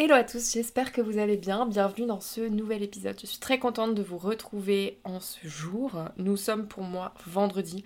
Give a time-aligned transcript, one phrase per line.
[0.00, 1.66] Hello à tous, j'espère que vous allez bien.
[1.66, 3.18] Bienvenue dans ce nouvel épisode.
[3.20, 6.04] Je suis très contente de vous retrouver en ce jour.
[6.18, 7.82] Nous sommes pour moi vendredi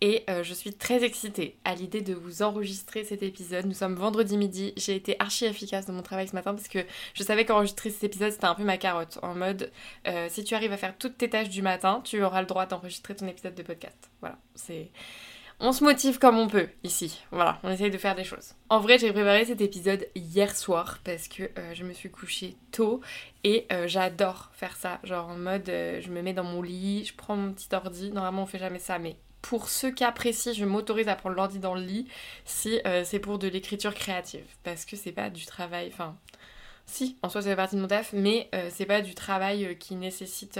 [0.00, 3.66] et euh, je suis très excitée à l'idée de vous enregistrer cet épisode.
[3.66, 4.74] Nous sommes vendredi midi.
[4.76, 8.04] J'ai été archi efficace dans mon travail ce matin parce que je savais qu'enregistrer cet
[8.04, 9.18] épisode c'était un peu ma carotte.
[9.22, 9.72] En mode,
[10.06, 12.66] euh, si tu arrives à faire toutes tes tâches du matin, tu auras le droit
[12.66, 14.08] d'enregistrer ton épisode de podcast.
[14.20, 14.92] Voilà, c'est
[15.60, 17.22] on se motive comme on peut ici.
[17.30, 18.54] Voilà, on essaye de faire des choses.
[18.68, 22.56] En vrai, j'ai préparé cet épisode hier soir parce que euh, je me suis couchée
[22.72, 23.00] tôt
[23.44, 25.00] et euh, j'adore faire ça.
[25.02, 28.10] Genre en mode, euh, je me mets dans mon lit, je prends mon petit ordi.
[28.10, 31.58] Normalement, on fait jamais ça, mais pour ce cas précis, je m'autorise à prendre l'ordi
[31.58, 32.08] dans le lit
[32.44, 35.88] si c'est pour de l'écriture créative parce que c'est pas du travail.
[35.92, 36.16] Enfin,
[36.86, 39.96] si, en soi, ça fait partie de mon taf, mais c'est pas du travail qui
[39.96, 40.58] nécessite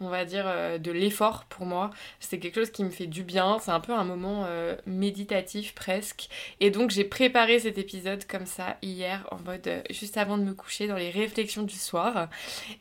[0.00, 1.90] on va dire, euh, de l'effort pour moi.
[2.18, 5.74] C'est quelque chose qui me fait du bien, c'est un peu un moment euh, méditatif
[5.74, 6.28] presque.
[6.60, 10.42] Et donc j'ai préparé cet épisode comme ça hier, en mode euh, juste avant de
[10.42, 12.28] me coucher, dans les réflexions du soir.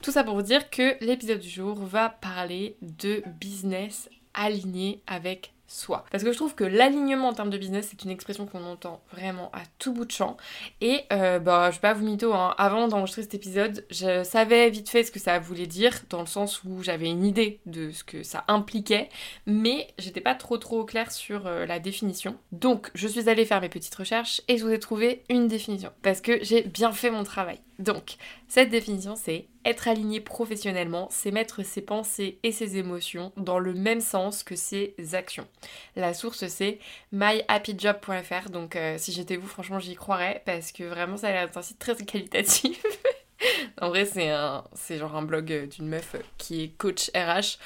[0.02, 5.52] Tout ça pour vous dire que l'épisode du jour va parler de business aligné avec
[5.70, 6.04] soi.
[6.12, 9.02] Parce que je trouve que l'alignement en termes de business, c'est une expression qu'on entend
[9.14, 10.36] vraiment à tout bout de champ.
[10.82, 12.56] Et euh, bah, je vais pas vous mytho, hein.
[12.58, 16.28] avant d'enregistrer cet épisode, je savais vite fait ce que ça voulait dire, dans le
[16.28, 19.10] sens où j'avais une idée de ce que ça impliquait,
[19.46, 22.36] mais j'étais pas trop trop claire sur euh, la définition.
[22.52, 25.92] Donc, je suis allée faire mes petites recherches et je vous ai trouvé une définition.
[26.02, 27.60] Parce que j'ai bien fait mon travail.
[27.80, 28.18] Donc,
[28.50, 33.74] cette définition, c'est être aligné professionnellement, c'est mettre ses pensées et ses émotions dans le
[33.74, 35.48] même sens que ses actions.
[35.96, 36.80] La source, c'est
[37.14, 41.46] myhappyjob.fr, donc euh, si j'étais vous, franchement, j'y croirais, parce que vraiment, ça a l'air
[41.46, 42.84] d'être un site très qualitatif.
[43.82, 47.58] en vrai, c'est genre un blog d'une meuf qui est coach RH.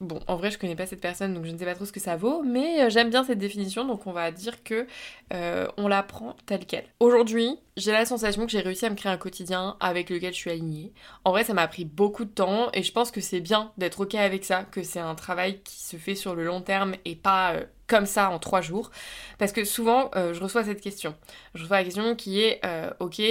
[0.00, 1.92] Bon, en vrai, je connais pas cette personne, donc je ne sais pas trop ce
[1.92, 4.86] que ça vaut, mais euh, j'aime bien cette définition, donc on va dire que
[5.32, 6.84] euh, on la prend telle qu'elle.
[7.00, 10.38] Aujourd'hui, j'ai la sensation que j'ai réussi à me créer un quotidien avec lequel je
[10.38, 10.92] suis alignée.
[11.24, 14.00] En vrai, ça m'a pris beaucoup de temps, et je pense que c'est bien d'être
[14.02, 17.16] ok avec ça, que c'est un travail qui se fait sur le long terme et
[17.16, 18.90] pas euh, comme ça en trois jours,
[19.38, 21.14] parce que souvent, je reçois cette question.
[21.54, 22.60] Je reçois la question qui est,
[22.98, 23.22] ok,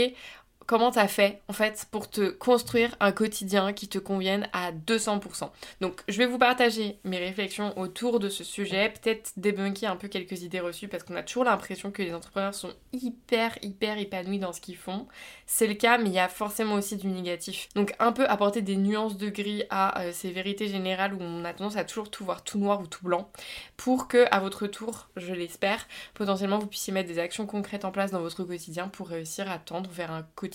[0.65, 5.49] comment t'as fait en fait pour te construire un quotidien qui te convienne à 200%.
[5.81, 10.07] Donc je vais vous partager mes réflexions autour de ce sujet, peut-être débunker un peu
[10.07, 14.39] quelques idées reçues parce qu'on a toujours l'impression que les entrepreneurs sont hyper hyper épanouis
[14.39, 15.07] dans ce qu'ils font.
[15.45, 17.69] C'est le cas mais il y a forcément aussi du négatif.
[17.75, 21.45] Donc un peu apporter des nuances de gris à euh, ces vérités générales où on
[21.45, 23.29] a tendance à toujours tout voir tout noir ou tout blanc
[23.77, 27.91] pour que à votre tour, je l'espère, potentiellement vous puissiez mettre des actions concrètes en
[27.91, 30.54] place dans votre quotidien pour réussir à tendre vers un quotidien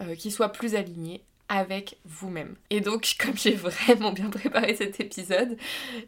[0.00, 2.56] euh, qui soit plus aligné avec vous-même.
[2.70, 5.56] Et donc, comme j'ai vraiment bien préparé cet épisode,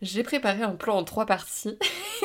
[0.03, 1.79] j'ai préparé un plan en trois parties.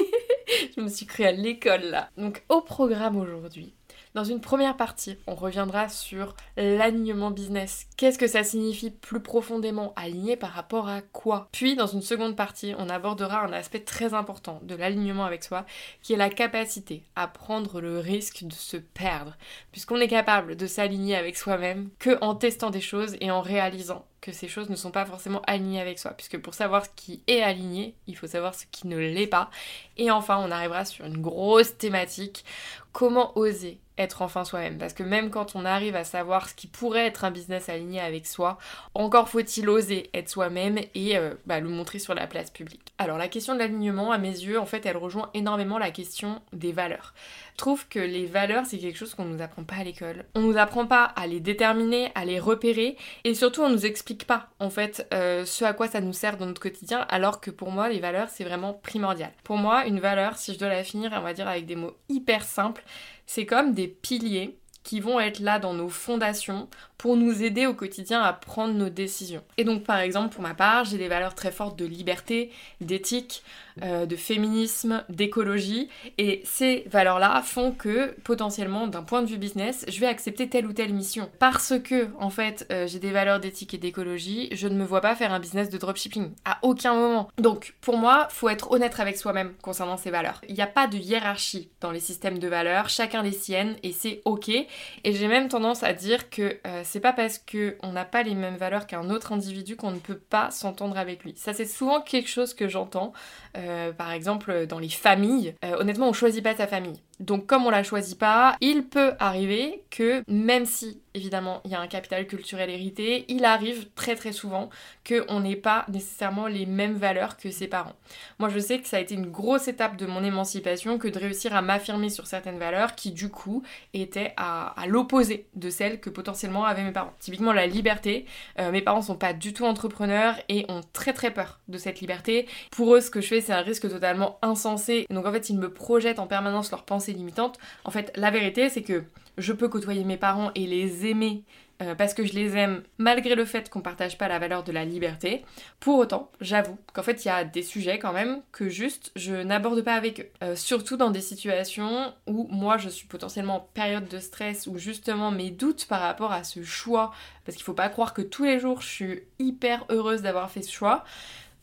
[0.76, 2.10] je me suis créée à l'école là.
[2.18, 3.74] Donc, au programme aujourd'hui,
[4.16, 7.86] dans une première partie, on reviendra sur l'alignement business.
[7.96, 11.48] Qu'est-ce que ça signifie plus profondément Aligné par rapport à quoi?
[11.52, 15.66] Puis, dans une seconde partie, on abordera un aspect très important de l'alignement avec soi,
[16.02, 19.38] qui est la capacité à prendre le risque de se perdre,
[19.72, 24.06] puisqu'on est capable de s'aligner avec soi-même que en testant des choses et en réalisant
[24.22, 27.22] que ces choses ne sont pas forcément alignées avec soi, puisque pour savoir ce qui
[27.28, 29.50] est aligné, il faut savoir ce qui ne l'est pas.
[29.98, 32.44] Et enfin, on arrivera sur une grosse thématique,
[32.92, 34.78] comment oser être enfin soi-même.
[34.78, 38.00] Parce que même quand on arrive à savoir ce qui pourrait être un business aligné
[38.00, 38.58] avec soi,
[38.96, 42.94] encore faut-il oser être soi-même et euh, bah, le montrer sur la place publique.
[42.98, 46.42] Alors la question de l'alignement, à mes yeux, en fait, elle rejoint énormément la question
[46.54, 47.14] des valeurs.
[47.54, 50.24] Je trouve que les valeurs, c'est quelque chose qu'on ne nous apprend pas à l'école.
[50.34, 54.26] On nous apprend pas à les déterminer, à les repérer, et surtout on nous explique
[54.26, 57.52] pas en fait euh, ce à quoi ça nous sert dans notre quotidien, alors que
[57.52, 59.32] pour moi les valeurs c'est vraiment primordial.
[59.44, 61.98] Pour moi une valeur, si je dois la finir, on va dire avec des mots
[62.08, 62.84] hyper simples,
[63.32, 66.68] c'est comme des piliers qui vont être là dans nos fondations
[67.00, 69.42] pour nous aider au quotidien à prendre nos décisions.
[69.58, 72.52] Et donc par exemple pour ma part, j'ai des valeurs très fortes de liberté,
[72.82, 73.42] d'éthique,
[73.82, 75.88] euh, de féminisme, d'écologie.
[76.18, 80.68] Et ces valeurs-là font que potentiellement d'un point de vue business, je vais accepter telle
[80.68, 81.30] ou telle mission.
[81.40, 85.02] Parce que en fait euh, j'ai des valeurs d'éthique et d'écologie, je ne me vois
[85.02, 86.32] pas faire un business de dropshipping.
[86.44, 87.30] À aucun moment.
[87.38, 90.42] Donc pour moi, faut être honnête avec soi-même concernant ces valeurs.
[90.50, 93.94] Il n'y a pas de hiérarchie dans les systèmes de valeurs, chacun les siennes et
[93.94, 94.50] c'est ok.
[94.50, 98.34] Et j'ai même tendance à dire que euh, c'est pas parce qu'on n'a pas les
[98.34, 101.34] mêmes valeurs qu'un autre individu qu'on ne peut pas s'entendre avec lui.
[101.38, 103.14] Ça, c'est souvent quelque chose que j'entends.
[103.60, 107.02] Euh, par exemple, dans les familles, euh, honnêtement, on choisit pas sa famille.
[107.20, 111.76] Donc comme on la choisit pas, il peut arriver que même si évidemment il y
[111.76, 114.70] a un capital culturel hérité, il arrive très très souvent
[115.06, 117.96] qu'on n'ait pas nécessairement les mêmes valeurs que ses parents.
[118.38, 121.20] Moi je sais que ça a été une grosse étape de mon émancipation que de
[121.20, 123.64] réussir à m'affirmer sur certaines valeurs qui du coup
[123.94, 127.14] étaient à, l'opposé de celles que potentiellement avaient mes parents.
[127.20, 128.26] Typiquement la liberté,
[128.60, 132.00] euh, mes parents sont pas du tout entrepreneurs et ont très très peur de cette
[132.00, 132.48] liberté.
[132.72, 135.08] Pour eux ce que je fais c'est un risque totalement insensé.
[135.10, 137.58] Donc en fait ils me projettent en permanence leurs pensées limitantes.
[137.84, 139.04] En fait, la vérité, c'est que
[139.40, 141.44] je peux côtoyer mes parents et les aimer
[141.82, 144.72] euh, parce que je les aime malgré le fait qu'on partage pas la valeur de
[144.72, 145.44] la liberté.
[145.80, 149.34] Pour autant, j'avoue qu'en fait, il y a des sujets quand même que juste je
[149.34, 150.30] n'aborde pas avec eux.
[150.44, 154.78] Euh, surtout dans des situations où moi je suis potentiellement en période de stress ou
[154.78, 157.14] justement mes doutes par rapport à ce choix,
[157.46, 160.62] parce qu'il faut pas croire que tous les jours je suis hyper heureuse d'avoir fait
[160.62, 161.04] ce choix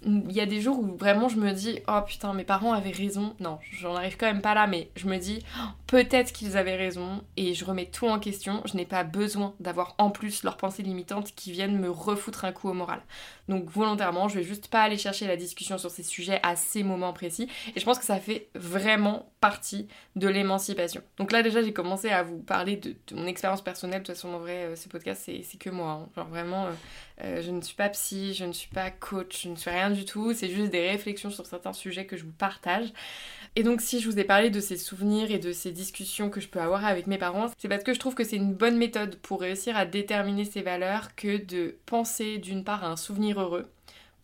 [0.04, 2.90] il y a des jours où vraiment je me dis oh putain mes parents avaient
[2.90, 3.34] raison.
[3.40, 5.44] Non j'en arrive quand même pas là mais je me dis
[5.86, 8.62] peut-être qu'ils avaient raison et je remets tout en question.
[8.66, 12.52] Je n'ai pas besoin d'avoir en plus leurs pensées limitantes qui viennent me refoutre un
[12.52, 13.00] coup au moral
[13.48, 16.82] donc volontairement je vais juste pas aller chercher la discussion sur ces sujets à ces
[16.82, 21.62] moments précis et je pense que ça fait vraiment partie de l'émancipation donc là déjà
[21.62, 24.76] j'ai commencé à vous parler de, mon expérience personnelle de toute façon en vrai euh,
[24.76, 26.08] ce podcast c'est que moi hein.
[26.14, 26.72] genre vraiment euh,
[27.22, 29.90] euh, je ne suis pas psy, je ne suis pas coach, je ne suis rien
[29.90, 30.34] du tout.
[30.34, 32.92] C'est juste des réflexions sur certains sujets que je vous partage.
[33.58, 36.40] Et donc si je vous ai parlé de ces souvenirs et de ces discussions que
[36.40, 38.76] je peux avoir avec mes parents, c'est parce que je trouve que c'est une bonne
[38.76, 43.40] méthode pour réussir à déterminer ces valeurs que de penser d'une part à un souvenir
[43.40, 43.66] heureux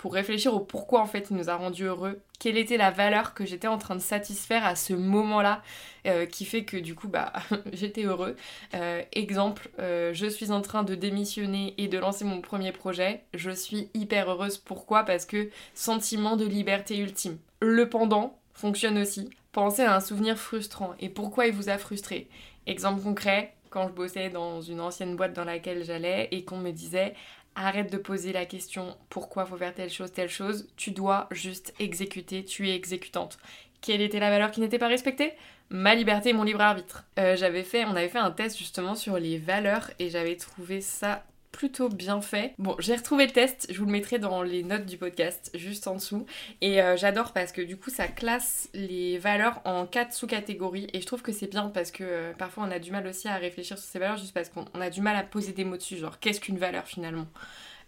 [0.03, 3.35] pour réfléchir au pourquoi en fait il nous a rendu heureux, quelle était la valeur
[3.35, 5.63] que j'étais en train de satisfaire à ce moment-là
[6.09, 7.33] euh, qui fait que du coup bah
[7.73, 8.35] j'étais heureux.
[8.75, 13.23] Euh, exemple, euh, je suis en train de démissionner et de lancer mon premier projet,
[13.33, 14.59] je suis hyper heureuse.
[14.59, 15.05] Pourquoi?
[15.05, 17.39] Parce que sentiment de liberté ultime.
[17.61, 19.31] Le pendant fonctionne aussi.
[19.53, 22.29] Pensez à un souvenir frustrant et pourquoi il vous a frustré.
[22.67, 26.71] Exemple concret, quand je bossais dans une ancienne boîte dans laquelle j'allais et qu'on me
[26.71, 27.15] disait
[27.55, 30.69] Arrête de poser la question pourquoi faut faire telle chose, telle chose.
[30.77, 33.39] Tu dois juste exécuter, tu es exécutante.
[33.83, 35.35] Quelle était la valeur qui n'était pas respectée?
[35.69, 37.05] Ma liberté et mon libre arbitre.
[37.19, 41.89] Euh, on avait fait un test justement sur les valeurs et j'avais trouvé ça plutôt
[41.89, 42.55] bien fait.
[42.59, 45.87] Bon, j'ai retrouvé le test, je vous le mettrai dans les notes du podcast, juste
[45.87, 46.27] en dessous.
[46.61, 50.89] Et euh, j'adore parce que du coup, ça classe les valeurs en quatre sous-catégories.
[50.93, 53.29] Et je trouve que c'est bien parce que euh, parfois on a du mal aussi
[53.29, 55.77] à réfléchir sur ces valeurs juste parce qu'on a du mal à poser des mots
[55.77, 55.99] dessus.
[55.99, 57.27] Genre, qu'est-ce qu'une valeur finalement?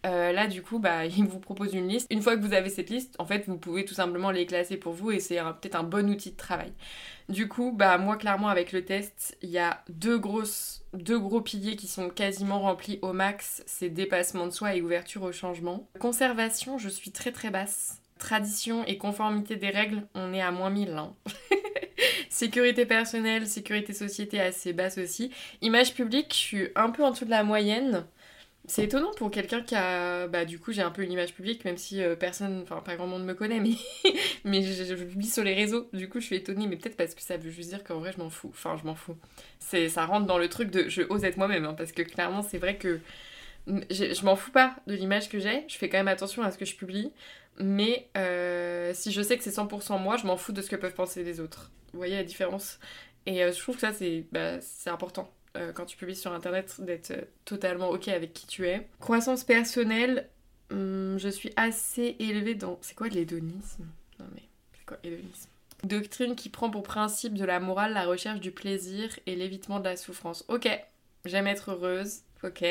[0.05, 2.07] Euh, là, du coup, bah, il vous propose une liste.
[2.11, 4.77] Une fois que vous avez cette liste, en fait, vous pouvez tout simplement les classer
[4.77, 6.73] pour vous et c'est peut-être un bon outil de travail.
[7.29, 11.41] Du coup, bah, moi, clairement, avec le test, il y a deux, grosses, deux gros
[11.41, 15.89] piliers qui sont quasiment remplis au max c'est dépassement de soi et ouverture au changement.
[15.99, 18.01] Conservation, je suis très très basse.
[18.19, 20.91] Tradition et conformité des règles, on est à moins 1000.
[20.91, 21.15] Hein.
[22.31, 25.31] sécurité personnelle, sécurité société assez basse aussi.
[25.63, 28.07] Image publique, je suis un peu en dessous de la moyenne.
[28.67, 30.27] C'est étonnant pour quelqu'un qui a.
[30.27, 32.97] Bah, du coup, j'ai un peu une image publique, même si euh, personne, enfin, pas
[32.97, 33.75] grand monde me connaît, mais,
[34.45, 35.89] mais je, publie sur les réseaux.
[35.93, 38.13] Du coup, je suis étonnée, mais peut-être parce que ça veut juste dire qu'en vrai,
[38.13, 38.49] je m'en fous.
[38.51, 39.17] Enfin, je m'en fous.
[39.59, 42.41] C'est, ça rentre dans le truc de je ose être moi-même, hein, parce que clairement,
[42.43, 43.01] c'est vrai que
[43.67, 45.65] je, m'en fous pas de l'image que j'ai.
[45.69, 47.13] Je fais quand même attention à ce que je publie.
[47.59, 50.77] Mais euh, si je sais que c'est 100% moi, je m'en fous de ce que
[50.77, 51.71] peuvent penser les autres.
[51.93, 52.79] Vous voyez la différence?
[53.27, 55.31] Et euh, je trouve que ça, c'est bah, important.
[55.57, 58.89] Euh, quand tu publies sur internet d'être euh, totalement ok avec qui tu es.
[58.99, 60.29] Croissance personnelle,
[60.71, 62.79] hum, je suis assez élevée dans.
[62.83, 63.87] C'est quoi l'hédonisme?
[64.19, 64.43] Non mais,
[64.77, 65.49] c'est quoi l'hédonisme?
[65.85, 69.85] Doctrine qui prend pour principe de la morale la recherche du plaisir et l'évitement de
[69.85, 70.45] la souffrance.
[70.49, 70.69] Ok,
[71.25, 72.63] j'aime être heureuse, Ok.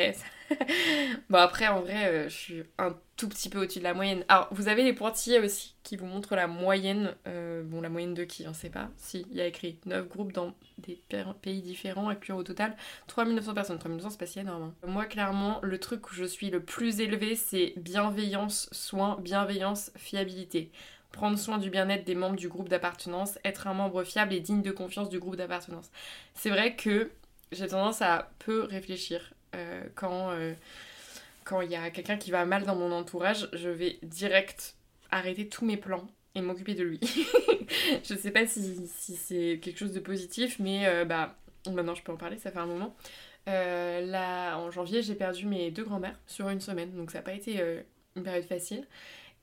[1.30, 4.24] bon, après, en vrai, euh, je suis un tout petit peu au-dessus de la moyenne.
[4.28, 7.14] Alors, vous avez les pointillés aussi qui vous montrent la moyenne.
[7.26, 8.88] Euh, bon, la moyenne de qui, on sait pas.
[8.96, 11.00] Si, il y a écrit 9 groupes dans des
[11.42, 12.76] pays différents, incluant au total
[13.08, 13.78] 3900 personnes.
[13.78, 14.62] 3900, c'est pas si énorme.
[14.62, 14.86] Hein.
[14.86, 20.70] Moi, clairement, le truc où je suis le plus élevé, c'est bienveillance, soin, bienveillance, fiabilité
[21.10, 24.62] prendre soin du bien-être des membres du groupe d'appartenance, être un membre fiable et digne
[24.62, 25.92] de confiance du groupe d'appartenance.
[26.34, 27.12] C'est vrai que
[27.52, 29.32] j'ai tendance à peu réfléchir
[29.94, 30.54] quand euh,
[31.44, 34.76] quand il y a quelqu'un qui va mal dans mon entourage, je vais direct
[35.10, 37.00] arrêter tous mes plans et m'occuper de lui.
[38.04, 41.36] je sais pas si, si c'est quelque chose de positif, mais euh, bah
[41.70, 42.96] maintenant je peux en parler, ça fait un moment.
[43.46, 47.34] là, en janvier, j'ai perdu mes deux grands-mères sur une semaine, donc ça n'a pas
[47.34, 47.62] été
[48.16, 48.86] une période facile.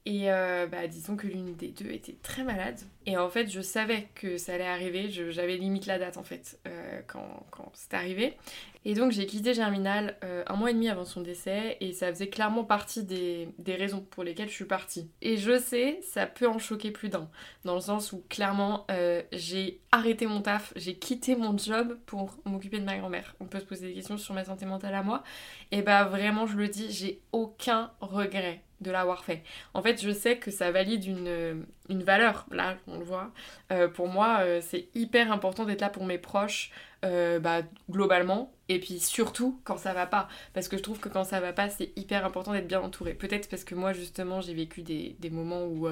[0.08, 2.80] Et euh, bah, disons que l'une des deux était très malade.
[3.06, 5.10] Et en fait, je savais que ça allait arriver.
[5.10, 8.36] J'avais limite la date en fait euh, quand, quand c'est arrivé.
[8.84, 11.78] Et donc j'ai quitté Germinal euh, un mois et demi avant son décès.
[11.82, 15.08] Et ça faisait clairement partie des, raisons pour lesquelles je suis partie.
[15.22, 17.30] Et je sais, ça peut en choquer plus d'un.
[17.64, 18.88] Dans le sens où clairement,
[19.32, 20.74] j'ai arrêté mon taf.
[20.76, 23.36] J'ai quitté mon job pour m'occuper de ma grand-mère.
[23.40, 25.24] On peut se poser des questions sur ma santé mentale à moi.
[25.72, 29.44] Et bah vraiment, je le dis, j'ai aucun regret de l'avoir fait.
[29.74, 33.32] En fait, je sais que ça valide une, une valeur, là, on le voit.
[33.72, 36.72] Euh, pour moi, euh, c'est hyper important d'être là pour mes proches,
[37.06, 40.28] euh, bah, globalement, et puis surtout quand ça va pas.
[40.54, 43.14] Parce que je trouve que quand ça va pas, c'est hyper important d'être bien entouré.
[43.14, 45.88] Peut-être parce que moi, justement, j'ai vécu des, des, moments où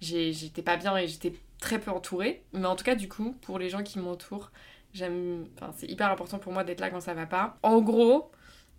[0.00, 2.42] j'étais pas bien et j'étais très peu entourée.
[2.52, 4.50] Mais en tout cas, du coup, pour les gens qui m'entourent,
[4.92, 5.46] j'aime...
[5.56, 7.58] Enfin, c'est hyper important pour moi d'être là quand ça va pas.
[7.62, 8.30] En gros,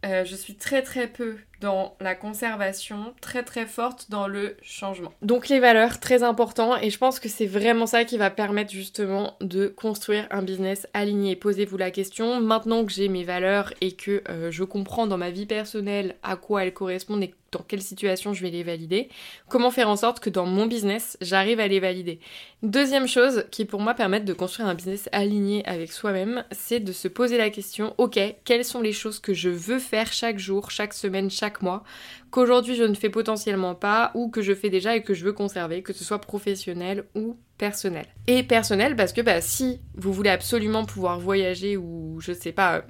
[0.03, 5.13] je suis très très peu dans la conservation, très très forte dans le changement.
[5.21, 8.71] Donc les valeurs, très important, et je pense que c'est vraiment ça qui va permettre
[8.71, 11.35] justement de construire un business aligné.
[11.35, 15.29] Posez-vous la question, maintenant que j'ai mes valeurs et que euh, je comprends dans ma
[15.29, 19.09] vie personnelle à quoi elles correspondent et dans quelle situation je vais les valider,
[19.49, 22.19] comment faire en sorte que dans mon business, j'arrive à les valider.
[22.63, 26.91] Deuxième chose qui pour moi permet de construire un business aligné avec soi-même, c'est de
[26.91, 30.71] se poser la question, ok, quelles sont les choses que je veux faire chaque jour,
[30.71, 31.83] chaque semaine, chaque mois,
[32.29, 35.33] qu'aujourd'hui je ne fais potentiellement pas ou que je fais déjà et que je veux
[35.33, 38.05] conserver, que ce soit professionnel ou personnel.
[38.27, 42.85] Et personnel parce que bah, si vous voulez absolument pouvoir voyager ou je sais pas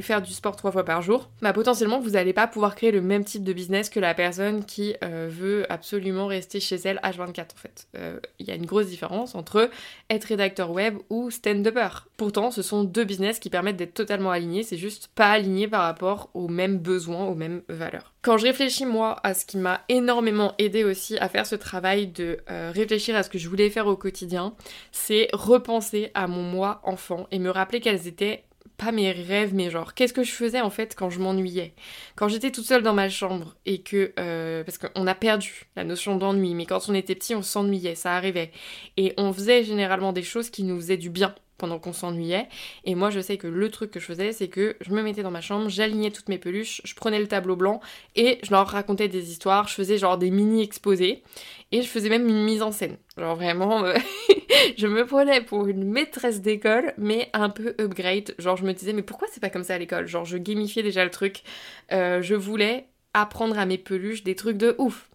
[0.00, 3.02] faire du sport trois fois par jour, bah potentiellement vous n'allez pas pouvoir créer le
[3.02, 7.40] même type de business que la personne qui euh, veut absolument rester chez elle H24
[7.40, 7.88] en fait.
[7.96, 9.68] Euh, il y a une grosse différence entre
[10.08, 11.88] être rédacteur web ou stand-upper.
[12.16, 15.82] Pourtant, ce sont deux business qui permettent d'être totalement alignés, c'est juste pas aligné par
[15.82, 18.14] rapport aux mêmes besoins, aux mêmes valeurs.
[18.22, 22.06] Quand je réfléchis moi à ce qui m'a énormément aidé aussi à faire ce travail
[22.06, 24.54] de euh, réfléchir à ce que je voulais faire au quotidien,
[24.92, 28.44] c'est repenser à mon moi enfant et me rappeler quelles étaient
[28.84, 31.74] pas mes rêves, mais genre, qu'est-ce que je faisais en fait quand je m'ennuyais?
[32.16, 34.12] Quand j'étais toute seule dans ma chambre et que.
[34.18, 37.94] Euh, parce qu'on a perdu la notion d'ennui, mais quand on était petit, on s'ennuyait,
[37.94, 38.50] ça arrivait.
[38.96, 42.48] Et on faisait généralement des choses qui nous faisaient du bien pendant qu'on s'ennuyait.
[42.84, 45.22] Et moi, je sais que le truc que je faisais, c'est que je me mettais
[45.22, 47.80] dans ma chambre, j'alignais toutes mes peluches, je prenais le tableau blanc
[48.16, 49.68] et je leur racontais des histoires.
[49.68, 51.22] Je faisais genre des mini exposés
[51.70, 52.96] et je faisais même une mise en scène.
[53.16, 53.94] Genre vraiment, euh,
[54.76, 58.34] je me prenais pour une maîtresse d'école, mais un peu upgrade.
[58.40, 60.08] Genre je me disais, mais pourquoi c'est pas comme ça à l'école?
[60.08, 61.44] Genre je gamifiais déjà le truc.
[61.92, 65.11] Euh, je voulais apprendre à mes peluches des trucs de ouf.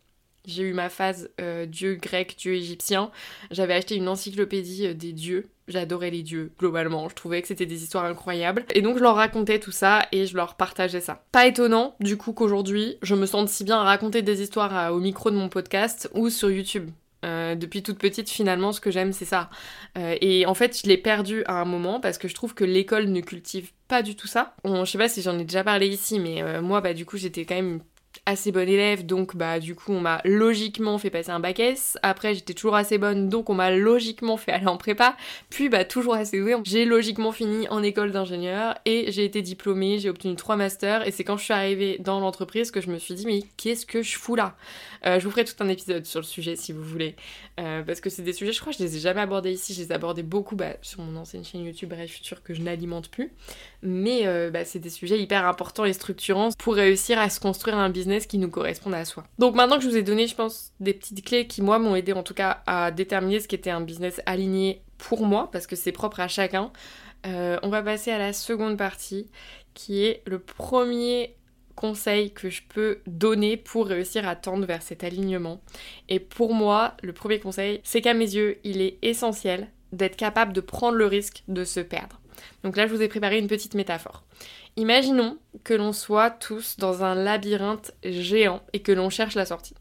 [0.48, 3.12] J'ai eu ma phase euh, dieu grec, dieu égyptien.
[3.52, 7.10] J'avais acheté une encyclopédie des dieux J'adorais les dieux, globalement.
[7.10, 8.64] Je trouvais que c'était des histoires incroyables.
[8.74, 11.26] Et donc, je leur racontais tout ça et je leur partageais ça.
[11.34, 15.00] Pas étonnant, du coup, qu'aujourd'hui, je me sente si bien à raconter des histoires au
[15.00, 16.90] micro de mon podcast ou sur YouTube.
[17.26, 19.50] Euh, depuis toute petite, finalement, ce que j'aime, c'est ça.
[19.98, 22.64] Euh, et en fait, je l'ai perdu à un moment parce que je trouve que
[22.64, 24.56] l'école ne cultive pas du tout ça.
[24.64, 27.18] je sais pas si j'en ai déjà parlé ici, mais euh, moi, bah, du coup,
[27.18, 27.82] j'étais quand même
[28.26, 31.98] assez bonne élève, donc bah du coup on m'a logiquement fait passer un bac S.
[32.04, 35.16] Après j'étais toujours assez bonne, donc on m'a logiquement fait aller en prépa.
[35.50, 40.00] Puis bah toujours assez douée, j'ai logiquement fini en école d'ingénieur et j'ai été diplômée,
[40.00, 41.08] j'ai obtenu trois masters.
[41.08, 43.86] Et c'est quand je suis arrivée dans l'entreprise que je me suis dit mais qu'est-ce
[43.86, 44.56] que je fous là?
[45.06, 47.16] Euh, Je vous ferai tout un épisode sur le sujet si vous voulez,
[47.60, 49.74] euh, parce que c'est des sujets, je crois que je les ai jamais abordés ici,
[49.74, 52.62] je les ai abordés beaucoup bah, sur mon ancienne chaîne YouTube Bref Futur que je
[52.62, 53.32] n'alimente plus,
[53.82, 57.78] mais euh, bah, c'est des sujets hyper importants et structurants pour réussir à se construire
[57.78, 59.24] un business qui nous correspondent à soi.
[59.40, 61.96] Donc maintenant que je vous ai donné, je pense, des petites clés qui, moi, m'ont
[61.96, 65.68] aidé en tout cas à déterminer ce qui était un business aligné pour moi, parce
[65.68, 66.72] que c'est propre à chacun,
[67.26, 69.28] euh, on va passer à la seconde partie,
[69.74, 71.36] qui est le premier
[71.76, 75.62] conseil que je peux donner pour réussir à tendre vers cet alignement.
[76.10, 80.54] Et pour moi, le premier conseil, c'est qu'à mes yeux, il est essentiel d'être capable
[80.54, 82.20] de prendre le risque de se perdre.
[82.64, 84.24] Donc là, je vous ai préparé une petite métaphore.
[84.76, 89.76] Imaginons que l'on soit tous dans un labyrinthe géant et que l'on cherche la sortie.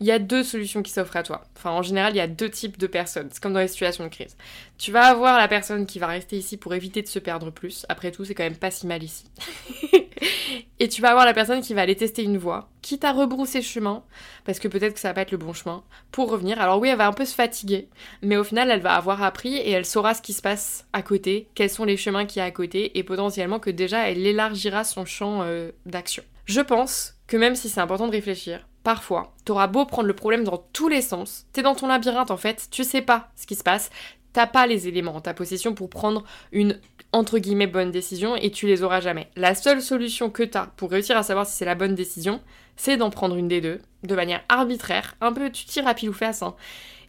[0.00, 1.44] Il y a deux solutions qui s'offrent à toi.
[1.56, 3.28] Enfin, en général, il y a deux types de personnes.
[3.30, 4.36] C'est comme dans les situations de crise.
[4.76, 7.86] Tu vas avoir la personne qui va rester ici pour éviter de se perdre plus.
[7.88, 9.26] Après tout, c'est quand même pas si mal ici.
[10.80, 13.62] et tu vas avoir la personne qui va aller tester une voie, quitte à rebrousser
[13.62, 14.02] chemin,
[14.44, 16.60] parce que peut-être que ça va pas être le bon chemin, pour revenir.
[16.60, 17.88] Alors oui, elle va un peu se fatiguer,
[18.22, 21.02] mais au final, elle va avoir appris et elle saura ce qui se passe à
[21.02, 24.26] côté, quels sont les chemins qu'il y a à côté, et potentiellement que déjà, elle
[24.26, 26.22] élargira son champ euh, d'action.
[26.44, 30.44] Je pense que même si c'est important de réfléchir, parfois, t'auras beau prendre le problème
[30.44, 33.54] dans tous les sens, t'es dans ton labyrinthe en fait, tu sais pas ce qui
[33.54, 33.90] se passe,
[34.32, 36.80] t'as pas les éléments en ta possession pour prendre une
[37.12, 39.28] entre guillemets bonne décision et tu les auras jamais.
[39.36, 42.40] La seule solution que t'as pour réussir à savoir si c'est la bonne décision,
[42.76, 46.10] c'est d'en prendre une des deux, de manière arbitraire, un peu tu tires à pile
[46.10, 46.54] ou face, hein,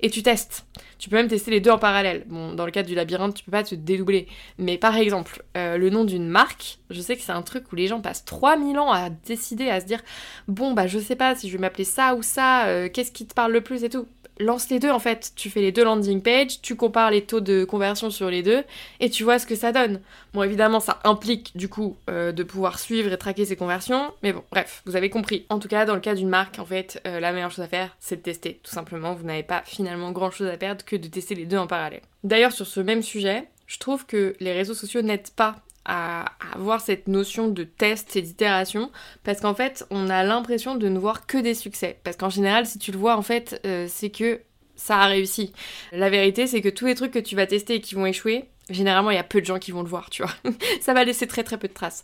[0.03, 0.65] et tu testes.
[0.99, 2.25] Tu peux même tester les deux en parallèle.
[2.27, 4.27] Bon, dans le cadre du labyrinthe, tu peux pas te dédoubler.
[4.59, 7.75] Mais par exemple, euh, le nom d'une marque, je sais que c'est un truc où
[7.75, 10.01] les gens passent 3000 ans à décider, à se dire
[10.47, 13.25] bon, bah je sais pas si je vais m'appeler ça ou ça, euh, qu'est-ce qui
[13.25, 14.05] te parle le plus et tout
[14.39, 15.31] lance les deux en fait.
[15.35, 18.63] Tu fais les deux landing pages, tu compares les taux de conversion sur les deux
[18.99, 20.01] et tu vois ce que ça donne.
[20.33, 24.33] Bon, évidemment, ça implique du coup euh, de pouvoir suivre et traquer ces conversions, mais
[24.33, 25.45] bon, bref, vous avez compris.
[25.49, 27.67] En tout cas, dans le cas d'une marque, en fait, euh, la meilleure chose à
[27.67, 28.59] faire, c'est de tester.
[28.63, 31.57] Tout simplement, vous n'avez pas finalement grand chose à perdre que de tester les deux
[31.57, 32.01] en parallèle.
[32.23, 36.81] D'ailleurs, sur ce même sujet, je trouve que les réseaux sociaux n'aident pas à, avoir
[36.81, 38.91] cette notion de test et d'itération
[39.23, 41.99] parce qu'en fait on a l'impression de ne voir que des succès.
[42.03, 44.41] Parce qu'en général si tu le vois en fait euh, c'est que
[44.75, 45.53] ça a réussi.
[45.91, 48.45] La vérité c'est que tous les trucs que tu vas tester et qui vont échouer
[48.69, 50.31] généralement il y a peu de gens qui vont le voir tu vois.
[50.81, 52.03] Ça va laisser très très peu de traces.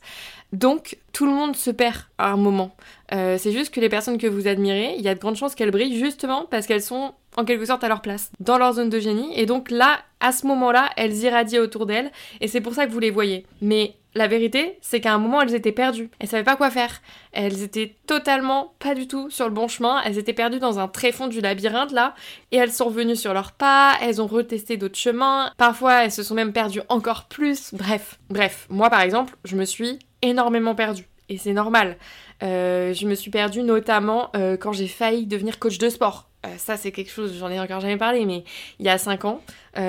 [0.51, 2.75] Donc tout le monde se perd à un moment.
[3.13, 5.55] Euh, c'est juste que les personnes que vous admirez il y a de grandes chances
[5.55, 8.89] qu'elles brillent justement parce qu'elles sont en quelque sorte à leur place, dans leur zone
[8.89, 12.73] de génie, et donc là, à ce moment-là, elles irradient autour d'elles, et c'est pour
[12.73, 13.45] ça que vous les voyez.
[13.61, 16.09] Mais la vérité, c'est qu'à un moment, elles étaient perdues.
[16.19, 17.01] Elles savaient pas quoi faire.
[17.31, 20.01] Elles étaient totalement pas du tout sur le bon chemin.
[20.03, 22.15] Elles étaient perdues dans un tréfonds du labyrinthe là.
[22.51, 23.93] Et elles sont revenues sur leurs pas.
[24.01, 25.51] Elles ont retesté d'autres chemins.
[25.57, 27.71] Parfois, elles se sont même perdues encore plus.
[27.73, 28.65] Bref, bref.
[28.69, 31.07] Moi, par exemple, je me suis énormément perdue.
[31.29, 31.97] Et c'est normal.
[32.41, 36.29] Euh, je me suis perdue notamment euh, quand j'ai failli devenir coach de sport.
[36.45, 38.43] Euh, ça, c'est quelque chose, j'en ai encore jamais parlé, mais
[38.79, 39.41] il y a 5 ans,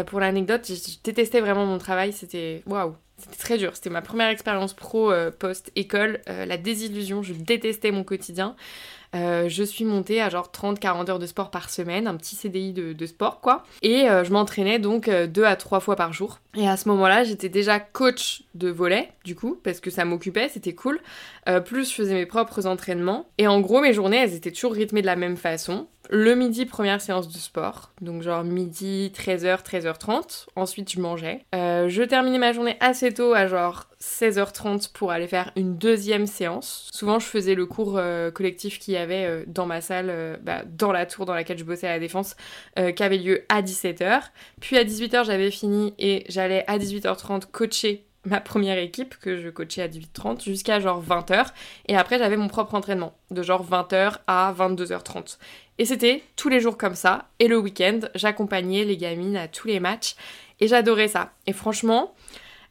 [0.07, 2.13] pour l'anecdote, je détestais vraiment mon travail.
[2.13, 3.75] C'était waouh, c'était très dur.
[3.75, 6.21] C'était ma première expérience pro post-école.
[6.27, 8.55] la désillusion, je détestais mon quotidien.
[9.15, 13.07] Je suis montée à genre 30-40 heures de sport par semaine, un petit CDI de,
[13.07, 13.65] sport quoi.
[13.83, 16.39] Et je m'entraînais donc 2 à 3 fois par jour.
[16.57, 20.49] Et à ce moment-là, j'étais déjà coach de volet, du coup, parce que ça m'occupait,
[20.49, 21.01] c'était cool.
[21.65, 23.29] plus je faisais mes propres entraînements.
[23.39, 25.87] Et en gros, mes journées, elles étaient toujours rythmées de la même façon.
[26.13, 27.93] Le midi, première séance de sport.
[28.01, 30.47] Donc genre midi, 13h, 13h30.
[30.57, 31.45] Ensuite, je mangeais.
[31.55, 36.27] Euh, je terminais ma journée assez tôt à genre 16h30 pour aller faire une deuxième
[36.27, 36.89] séance.
[36.93, 40.63] Souvent, je faisais le cours euh, collectif qu'il y avait euh, dans ma salle, bah,
[40.67, 42.37] dans la tour dans laquelle je bossais à la défense,
[42.77, 44.23] qui avait lieu à 17h.
[44.61, 49.49] Puis à 18h, j'avais fini et j'allais à 18h30 coacher ma première équipe que je
[49.49, 51.47] coachais à 18h30 jusqu'à genre 20h
[51.89, 55.39] et après j'avais mon propre entraînement de genre 20h à 22h30
[55.81, 57.31] et c'était tous les jours comme ça.
[57.39, 60.15] Et le week-end, j'accompagnais les gamines à tous les matchs.
[60.61, 61.33] Et j'adorais ça.
[61.47, 62.15] Et franchement,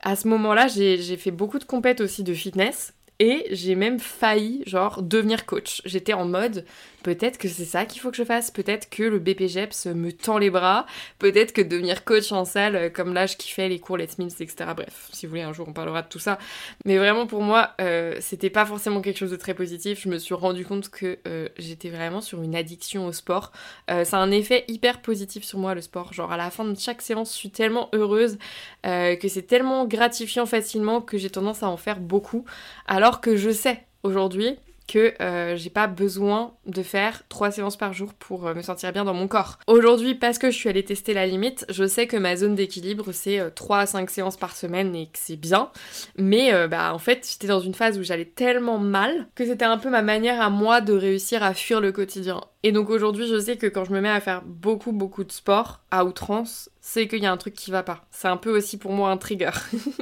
[0.01, 2.93] à ce moment-là, j'ai fait beaucoup de compètes aussi de fitness.
[3.21, 5.81] Et j'ai même failli, genre, devenir coach.
[5.83, 6.63] J'étais en mode,
[7.03, 10.37] peut-être que c'est ça qu'il faut que je fasse, peut-être que le BPGEPS me tend
[10.37, 10.85] les bras,
[11.17, 14.33] peut-être que devenir coach en salle, euh, comme là je kiffais les cours Let's Meals,
[14.39, 14.71] etc.
[14.75, 16.37] Bref, si vous voulez, un jour on parlera de tout ça.
[16.85, 20.01] Mais vraiment pour moi, euh, c'était pas forcément quelque chose de très positif.
[20.03, 23.51] Je me suis rendu compte que euh, j'étais vraiment sur une addiction au sport.
[23.87, 26.13] ça a un effet hyper positif sur moi, le sport.
[26.13, 28.37] Genre à la fin de chaque séance, je suis tellement heureuse
[28.83, 32.45] que c'est tellement gratifiant facilement que j'ai tendance à en faire beaucoup.
[32.87, 34.57] Alors que je sais aujourd'hui
[34.89, 38.91] que euh, j'ai pas besoin de faire trois séances par jour pour euh, me sentir
[38.91, 39.59] bien dans mon corps.
[39.67, 43.11] Aujourd'hui, parce que je suis allée tester la limite, je sais que ma zone d'équilibre
[43.11, 45.69] c'est 3 euh, à 5 séances par semaine et que c'est bien.
[46.17, 49.77] Mais bah en fait, j'étais dans une phase où j'allais tellement mal que c'était un
[49.77, 52.41] peu ma manière à moi de réussir à fuir le quotidien.
[52.61, 55.31] Et donc aujourd'hui, je sais que quand je me mets à faire beaucoup beaucoup de
[55.31, 58.05] sport à outrance, c'est qu'il y a un truc qui va pas.
[58.11, 59.51] C'est un peu aussi pour moi un trigger.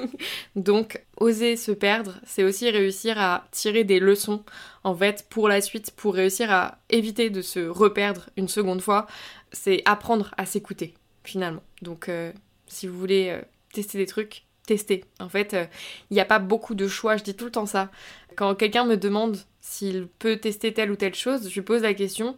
[0.55, 4.43] Donc, oser se perdre, c'est aussi réussir à tirer des leçons,
[4.83, 9.05] en fait, pour la suite, pour réussir à éviter de se reperdre une seconde fois.
[9.51, 11.63] C'est apprendre à s'écouter, finalement.
[11.83, 12.31] Donc, euh,
[12.65, 13.41] si vous voulez euh,
[13.71, 15.03] tester des trucs, testez.
[15.19, 15.65] En fait, euh,
[16.11, 17.89] il n'y a pas beaucoup de choix, je dis tout le temps ça.
[18.35, 21.95] Quand quelqu'un me demande s'il peut tester telle ou telle chose, je lui pose la
[21.95, 22.37] question,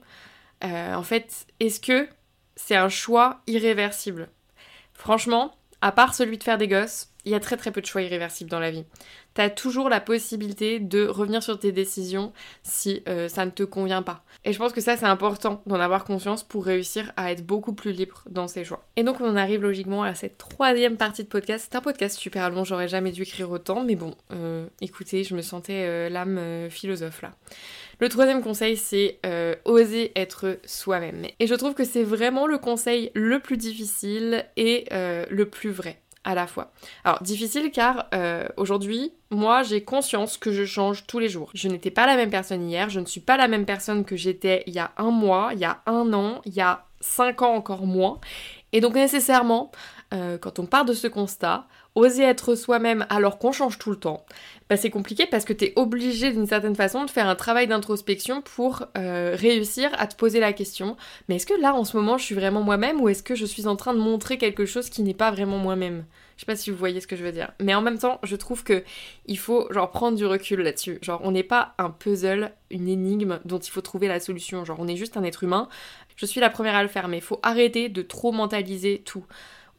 [0.62, 2.08] en fait, est-ce que
[2.56, 4.30] c'est un choix irréversible?
[4.94, 7.86] Franchement, à part celui de faire des gosses, il y a très très peu de
[7.86, 8.86] choix irréversibles dans la vie.
[9.36, 14.02] T'as toujours la possibilité de revenir sur tes décisions si euh, ça ne te convient
[14.02, 14.24] pas.
[14.46, 17.74] Et je pense que ça c'est important d'en avoir conscience pour réussir à être beaucoup
[17.74, 18.84] plus libre dans ses choix.
[18.96, 21.68] Et donc on arrive logiquement à cette troisième partie de podcast.
[21.70, 25.36] C'est un podcast super long, j'aurais jamais dû écrire autant, mais bon, euh, écoutez, je
[25.36, 27.32] me sentais euh, l'âme philosophe là.
[28.00, 29.20] Le troisième conseil, c'est
[29.66, 31.26] oser être soi-même.
[31.40, 36.00] Et je trouve que c'est vraiment le conseil le plus difficile et le plus vrai
[36.24, 36.72] à la fois.
[37.04, 41.50] Alors difficile car euh, aujourd'hui, moi j'ai conscience que je change tous les jours.
[41.54, 44.16] Je n'étais pas la même personne hier, je ne suis pas la même personne que
[44.16, 47.42] j'étais il y a un mois, il y a un an, il y a cinq
[47.42, 48.20] ans encore moins.
[48.72, 49.72] Et donc nécessairement,
[50.12, 54.26] quand on part de ce constat, oser être soi-même alors qu'on change tout le temps,
[54.70, 57.68] bah c'est compliqué parce que tu es obligé d'une certaine façon de faire un travail
[57.68, 61.98] d'introspection pour euh, réussir à te poser la question, mais est-ce que là en ce
[61.98, 64.66] moment je suis vraiment moi-même ou est-ce que je suis en train de montrer quelque
[64.66, 66.06] chose qui n'est pas vraiment moi-même?
[66.36, 67.52] Je sais pas si vous voyez ce que je veux dire.
[67.60, 68.86] Mais en même temps, je trouve que
[69.26, 70.98] il faut genre prendre du recul là-dessus.
[71.02, 74.64] Genre on n'est pas un puzzle, une énigme dont il faut trouver la solution.
[74.64, 75.68] Genre on est juste un être humain.
[76.16, 79.26] Je suis la première à le faire, mais il faut arrêter de trop mentaliser tout.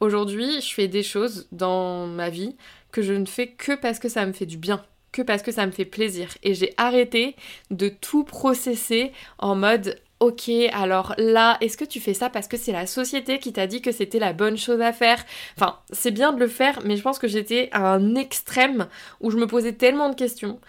[0.01, 2.55] Aujourd'hui, je fais des choses dans ma vie
[2.91, 5.51] que je ne fais que parce que ça me fait du bien, que parce que
[5.51, 6.29] ça me fait plaisir.
[6.41, 7.35] Et j'ai arrêté
[7.69, 12.57] de tout processer en mode ok, alors là, est-ce que tu fais ça parce que
[12.57, 15.23] c'est la société qui t'a dit que c'était la bonne chose à faire?
[15.55, 18.87] Enfin, c'est bien de le faire, mais je pense que j'étais à un extrême
[19.19, 20.59] où je me posais tellement de questions.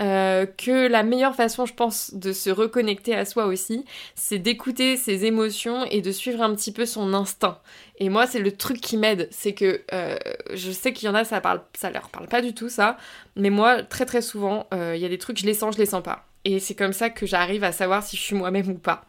[0.00, 3.84] Euh, que la meilleure façon, je pense, de se reconnecter à soi aussi,
[4.14, 7.58] c'est d'écouter ses émotions et de suivre un petit peu son instinct.
[7.98, 10.16] Et moi, c'est le truc qui m'aide, c'est que euh,
[10.54, 11.42] je sais qu'il y en a, ça
[11.74, 12.96] ça leur parle pas du tout ça,
[13.36, 15.80] mais moi, très très souvent, euh, il y a des trucs, je les sens, je
[15.80, 16.26] les sens pas.
[16.46, 19.04] Et c'est comme ça que j'arrive à savoir si je suis moi-même ou pas.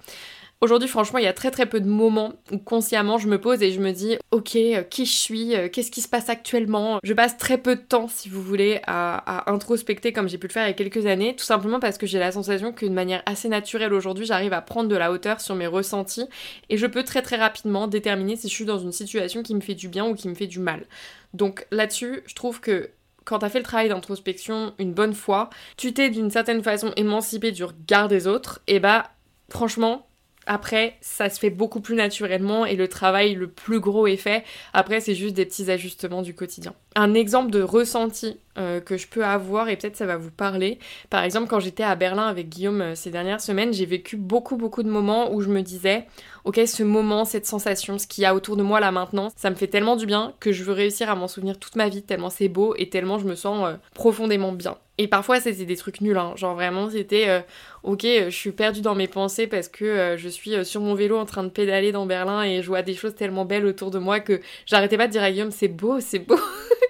[0.63, 3.63] Aujourd'hui, franchement, il y a très très peu de moments où consciemment je me pose
[3.63, 6.99] et je me dis, ok, euh, qui je suis, euh, qu'est-ce qui se passe actuellement?
[7.03, 10.53] Je passe très peu de temps, si vous voulez, à, introspecter comme j'ai pu le
[10.53, 13.23] faire il y a quelques années, tout simplement parce que j'ai la sensation qu'une manière
[13.25, 16.27] assez naturelle aujourd'hui, j'arrive à prendre de la hauteur sur mes ressentis
[16.69, 19.61] et je peux très très rapidement déterminer si je suis dans une situation qui me
[19.61, 20.85] fait du bien ou qui me fait du mal.
[21.33, 22.91] Donc là-dessus, je trouve que
[23.25, 27.51] quand t'as fait le travail d'introspection une bonne fois, tu t'es d'une certaine façon émancipé
[27.51, 29.09] du regard des autres, et bah
[29.49, 30.05] franchement,
[30.51, 34.43] après, ça se fait beaucoup plus naturellement et le travail le plus gros est fait.
[34.73, 36.73] Après, c'est juste des petits ajustements du quotidien.
[36.93, 40.77] Un exemple de ressenti euh, que je peux avoir et peut-être ça va vous parler.
[41.09, 44.57] Par exemple, quand j'étais à Berlin avec Guillaume euh, ces dernières semaines, j'ai vécu beaucoup
[44.57, 46.05] beaucoup de moments où je me disais,
[46.43, 49.51] ok, ce moment, cette sensation, ce qu'il y a autour de moi là maintenant, ça
[49.51, 52.03] me fait tellement du bien que je veux réussir à m'en souvenir toute ma vie,
[52.03, 54.75] tellement c'est beau et tellement je me sens euh, profondément bien.
[55.01, 56.33] Et parfois, c'était des trucs nuls, hein.
[56.35, 57.41] genre vraiment, c'était euh,
[57.81, 60.93] ok, je suis perdue dans mes pensées parce que euh, je suis euh, sur mon
[60.93, 63.89] vélo en train de pédaler dans Berlin et je vois des choses tellement belles autour
[63.89, 66.37] de moi que j'arrêtais pas de dire à Guillaume, c'est beau, c'est beau.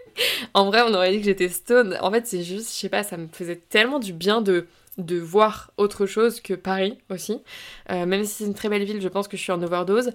[0.53, 1.97] en vrai, on aurait dit que j'étais stone.
[2.01, 5.17] En fait, c'est juste, je sais pas, ça me faisait tellement du bien de de
[5.17, 7.39] voir autre chose que Paris aussi.
[7.89, 10.11] même si c'est une très belle ville, je pense que je suis en overdose.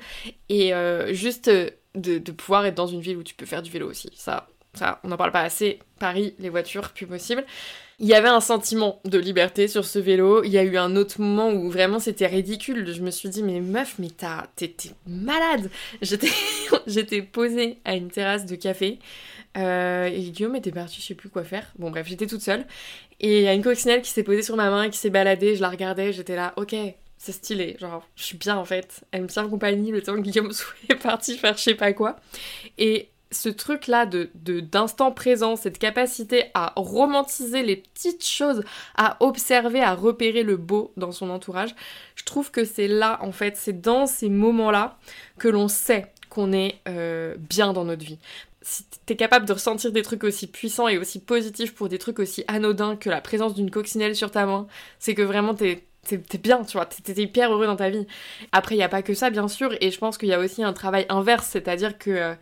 [0.51, 0.73] Et
[1.13, 4.11] juste de, de pouvoir être dans une ville où tu peux faire du vélo aussi.
[4.15, 5.81] Ça, ça, on n'en parle pas assez.
[5.99, 7.45] Paris, les voitures, plus possible.
[7.99, 10.45] Il y avait un sentiment de liberté sur ce vélo.
[10.45, 12.93] Il y a eu un autre moment où vraiment c'était ridicule.
[12.93, 14.09] Je me suis dit, mais meuf, mais
[14.55, 14.75] t'es
[15.07, 15.71] malade.
[16.87, 18.99] J'étais, posée à une terrasse de café.
[19.57, 21.73] Euh, et Guillaume était parti, je sais plus quoi faire.
[21.79, 22.67] Bon, bref, j'étais toute seule.
[23.21, 25.57] Et il y a une coccinelle qui s'est posée sur ma main, qui s'est baladée.
[25.57, 26.77] Je la regardais, j'étais là, ok,
[27.17, 27.77] c'est stylé.
[27.81, 29.05] Genre, je suis bien en fait.
[29.11, 32.17] Elle me tient compagnie le temps que Guillaume soit parti faire je sais pas quoi.
[32.77, 38.63] Et ce truc-là de, d'instant présent, cette capacité à romantiser les petites choses,
[38.97, 41.75] à observer, à repérer le beau dans son entourage,
[42.15, 44.99] je trouve que c'est là, en fait, c'est dans ces moments-là
[45.39, 48.19] que l'on sait qu'on est euh, bien dans notre vie.
[48.63, 52.19] Si t'es capable de ressentir des trucs aussi puissants et aussi positifs pour des trucs
[52.19, 54.67] aussi anodins que la présence d'une coccinelle sur ta main,
[54.99, 58.07] c'est que vraiment t'es t'es bien, tu vois, t'es hyper heureux dans ta vie.
[58.53, 60.39] Après, il n'y a pas que ça, bien sûr, et je pense qu'il y a
[60.39, 62.35] aussi un travail inverse, c'est-à-dire que euh,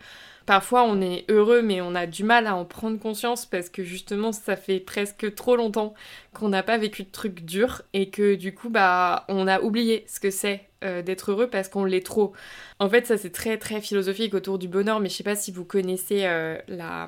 [0.45, 3.83] Parfois on est heureux mais on a du mal à en prendre conscience parce que
[3.83, 5.95] justement ça fait presque trop longtemps
[6.33, 10.05] qu'on n'a pas vécu de trucs durs et que du coup bah on a oublié
[10.07, 12.33] ce que c'est euh, d'être heureux parce qu'on l'est trop.
[12.77, 15.51] En fait ça c'est très très philosophique autour du bonheur mais je sais pas si
[15.51, 17.07] vous connaissez euh, la,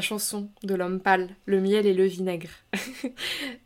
[0.00, 2.50] chanson de l'homme pâle, le miel et le vinaigre.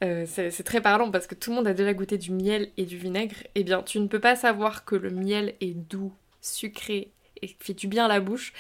[0.04, 2.84] Euh, c'est très parlant parce que tout le monde a déjà goûté du miel et
[2.84, 3.34] du vinaigre.
[3.54, 7.10] Eh bien tu ne peux pas savoir que le miel est doux, sucré
[7.42, 8.52] et fait du bien à la bouche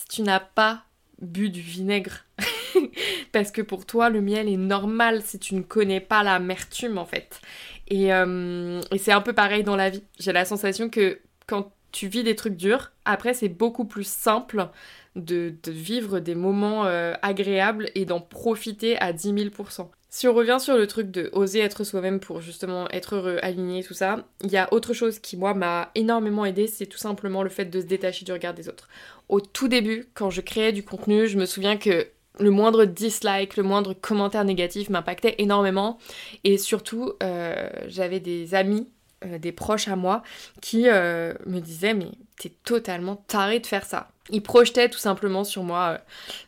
[0.00, 0.84] si tu n'as pas
[1.20, 2.24] bu du vinaigre.
[3.32, 7.04] Parce que pour toi, le miel est normal si tu ne connais pas l'amertume en
[7.04, 7.40] fait.
[7.88, 10.02] Et, euh, c'est un peu pareil dans la vie.
[10.18, 14.68] J'ai la sensation que quand tu vis des trucs durs, après c'est beaucoup plus simple
[15.16, 19.88] de, vivre des moments euh, agréables et d'en profiter à 10 000%.
[20.12, 23.84] Si on revient sur le truc de oser être soi-même pour justement être heureux, aligné,
[23.84, 27.44] tout ça, il y a autre chose qui, moi, m'a énormément aidé, c'est tout simplement
[27.44, 28.88] le fait de se détacher du regard des autres.
[29.28, 32.08] Au tout début, quand je créais du contenu, je me souviens que
[32.40, 35.98] le moindre dislike, le moindre commentaire négatif m'impactait énormément.
[36.42, 38.88] Et surtout, euh, j'avais des amis,
[39.24, 40.24] euh, des proches à moi,
[40.60, 45.44] qui euh, me disaient Mais t'es totalement taré de faire ça ils projetaient tout simplement
[45.44, 45.98] sur moi euh,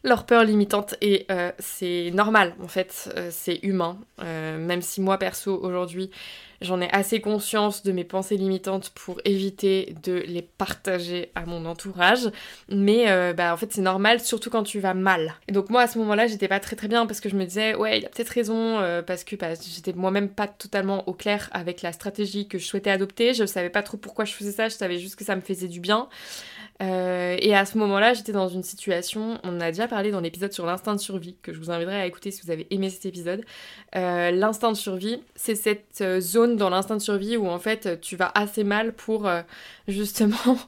[0.03, 3.99] leur peur limitante et euh, c'est normal en fait, euh, c'est humain.
[4.19, 6.11] même si moi perso aujourd'hui
[6.63, 11.67] J'en ai assez conscience de mes pensées limitantes pour éviter de les partager à mon
[11.67, 12.31] entourage.
[12.69, 15.35] Mais euh, bah, en fait, c'est normal, surtout quand tu vas mal.
[15.51, 17.75] Donc, moi, à ce moment-là, j'étais pas très très bien parce que je me disais,
[17.75, 21.51] ouais, il a peut-être raison, euh, parce que bah, j'étais moi-même pas totalement au clair
[21.53, 23.35] avec la stratégie que je souhaitais adopter.
[23.35, 25.69] Je savais pas trop pourquoi je faisais ça, je savais juste que ça me faisait
[25.69, 26.09] du bien.
[26.83, 30.53] Euh, et à ce moment-là, j'étais dans une situation, on a déjà parlé dans l'épisode
[30.53, 33.07] sur l'instinct de survie, que je vous inviterai à écouter si vous avez aimé cet
[33.07, 33.45] épisode.
[33.95, 36.21] L'instinct de survie, c'est cette euh,
[36.57, 39.29] dans l'instinct de survie où en fait tu vas assez mal pour
[39.89, 40.59] justement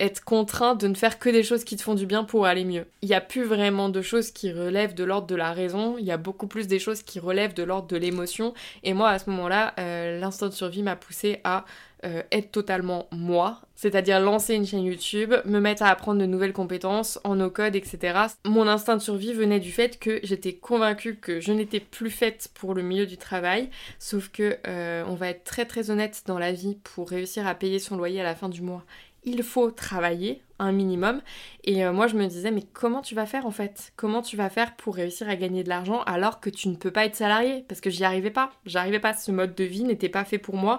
[0.00, 2.64] être contraint de ne faire que des choses qui te font du bien pour aller
[2.64, 2.86] mieux.
[3.02, 6.04] Il n'y a plus vraiment de choses qui relèvent de l'ordre de la raison, il
[6.04, 8.54] y a beaucoup plus des choses qui relèvent de l'ordre de l'émotion.
[8.82, 9.74] Et moi, à ce moment-là,
[10.18, 11.64] l'instinct de survie m'a poussé à
[12.06, 16.52] euh, être totalement moi, c'est-à-dire lancer une chaîne YouTube, me mettre à apprendre de nouvelles
[16.52, 18.18] compétences en no-code, etc.
[18.44, 22.48] Mon instinct de survie venait du fait que j'étais convaincue que je n'étais plus faite
[22.54, 26.38] pour le milieu du travail, sauf que euh, on va être très très honnête dans
[26.38, 28.84] la vie pour réussir à payer son loyer à la fin du mois.
[29.24, 31.20] Il faut travailler, un minimum.
[31.64, 33.92] Et euh, moi, je me disais, mais comment tu vas faire en fait?
[33.96, 36.90] Comment tu vas faire pour réussir à gagner de l'argent alors que tu ne peux
[36.90, 37.64] pas être salarié?
[37.68, 38.52] Parce que j'y arrivais pas.
[38.64, 39.14] J'arrivais pas.
[39.14, 40.78] Ce mode de vie n'était pas fait pour moi.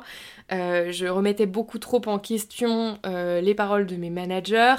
[0.53, 4.75] Euh, je remettais beaucoup trop en question euh, les paroles de mes managers.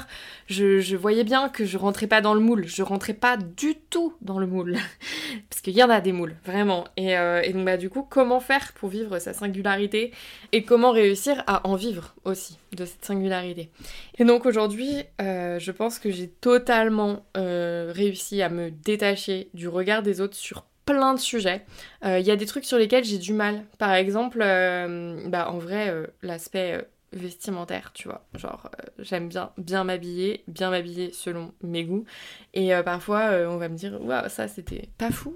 [0.47, 2.65] Je, voyais bien que je rentrais pas dans le moule.
[2.67, 4.77] Je rentrais pas du tout dans le moule.
[5.49, 6.85] Parce qu'il y en a des moules, vraiment.
[6.97, 10.11] Et, et donc, bah, du coup, comment faire pour vivre sa singularité?
[10.51, 13.69] Et comment réussir à en vivre aussi de cette singularité?
[14.17, 14.88] Et donc, aujourd'hui,
[15.21, 20.35] euh, je pense que j'ai totalement euh, réussi à me détacher du regard des autres
[20.35, 21.65] sur plein de sujets.
[22.03, 23.63] Il euh, y a des trucs sur lesquels j'ai du mal.
[23.77, 28.25] Par exemple, bah, en vrai, l'aspect vestimentaire, tu vois.
[28.35, 32.05] Genre, euh, j'aime bien bien m'habiller, bien m'habiller selon mes goûts.
[32.53, 35.33] Et euh, parfois, euh, on va me dire, waouh, ça c'était pas fou.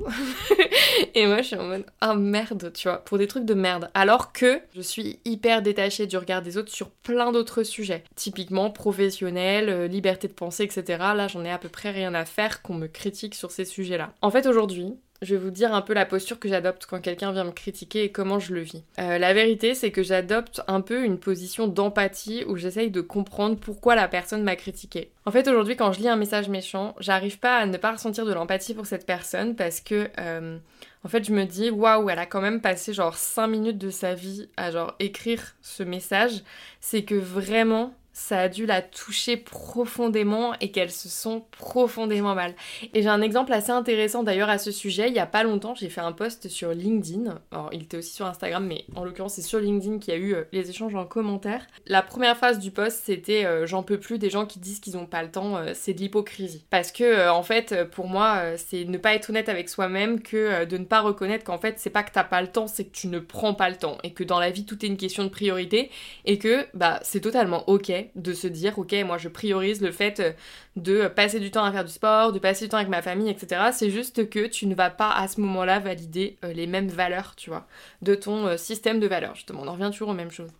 [1.16, 3.90] et moi, je suis en mode, ah merde, tu vois, pour des trucs de merde.
[3.94, 8.04] Alors que je suis hyper détachée du regard des autres sur plein d'autres sujets.
[8.16, 10.84] Typiquement professionnel, liberté de penser, etc.
[11.16, 14.14] Là, j'en ai à peu près rien à faire qu'on me critique sur ces sujets-là.
[14.22, 17.32] En fait, aujourd'hui, je vais vous dire un peu la posture que j'adopte quand quelqu'un
[17.32, 18.84] vient me critiquer et comment je le vis.
[19.00, 23.58] Euh, la vérité, c'est que j'adopte un peu une position d'empathie où j'essaye de comprendre
[23.58, 25.12] pourquoi la personne m'a critiqué.
[25.26, 28.26] En fait, aujourd'hui, quand je lis un message méchant, j'arrive pas à ne pas ressentir
[28.26, 30.58] de l'empathie pour cette personne parce que, euh,
[31.04, 33.90] en fait, je me dis, waouh, elle a quand même passé genre 5 minutes de
[33.90, 36.44] sa vie à genre écrire ce message.
[36.82, 42.54] C'est que vraiment, ça a dû la toucher profondément et qu'elle se sent profondément mal.
[42.93, 45.10] Et j'ai un exemple assez intéressant d'ailleurs à ce sujet.
[45.10, 47.41] Il y a pas longtemps, j'ai fait un post sur LinkedIn.
[47.52, 50.19] Alors, il était aussi sur Instagram, mais en l'occurrence, c'est sur LinkedIn qu'il y a
[50.19, 51.65] eu euh, les échanges en commentaire.
[51.88, 54.93] La première phrase du post, c'était euh, J'en peux plus des gens qui disent qu'ils
[54.93, 56.65] n'ont pas le temps, euh, c'est de l'hypocrisie.
[56.69, 60.78] Parce que, en fait, pour moi, c'est ne pas être honnête avec soi-même que de
[60.78, 63.08] ne pas reconnaître qu'en fait, c'est pas que t'as pas le temps, c'est que tu
[63.08, 63.97] ne prends pas le temps.
[64.04, 65.89] Et que dans la vie, tout est une question de priorité.
[66.26, 70.20] Et que, bah, c'est totalement ok de se dire, ok, moi je priorise le fait
[70.20, 70.32] euh,
[70.76, 73.30] de passer du temps à faire du sport, de passer du temps avec ma famille,
[73.30, 73.70] etc.
[73.72, 77.36] C'est juste que tu ne vas pas à ce moment-là valider euh, les mêmes valeurs,
[77.36, 77.68] tu vois,
[78.02, 79.36] de ton euh, système de valeurs.
[79.36, 80.52] Justement, on en revient toujours aux mêmes choses.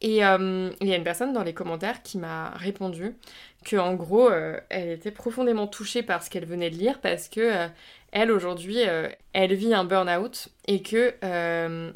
[0.00, 0.36] Et il y a
[0.96, 3.16] une personne dans les commentaires qui m'a répondu
[3.64, 4.30] que en gros,
[4.68, 7.66] elle était profondément touchée par ce qu'elle venait de lire parce que
[8.12, 8.78] elle aujourd'hui,
[9.32, 11.14] elle vit un burn-out et que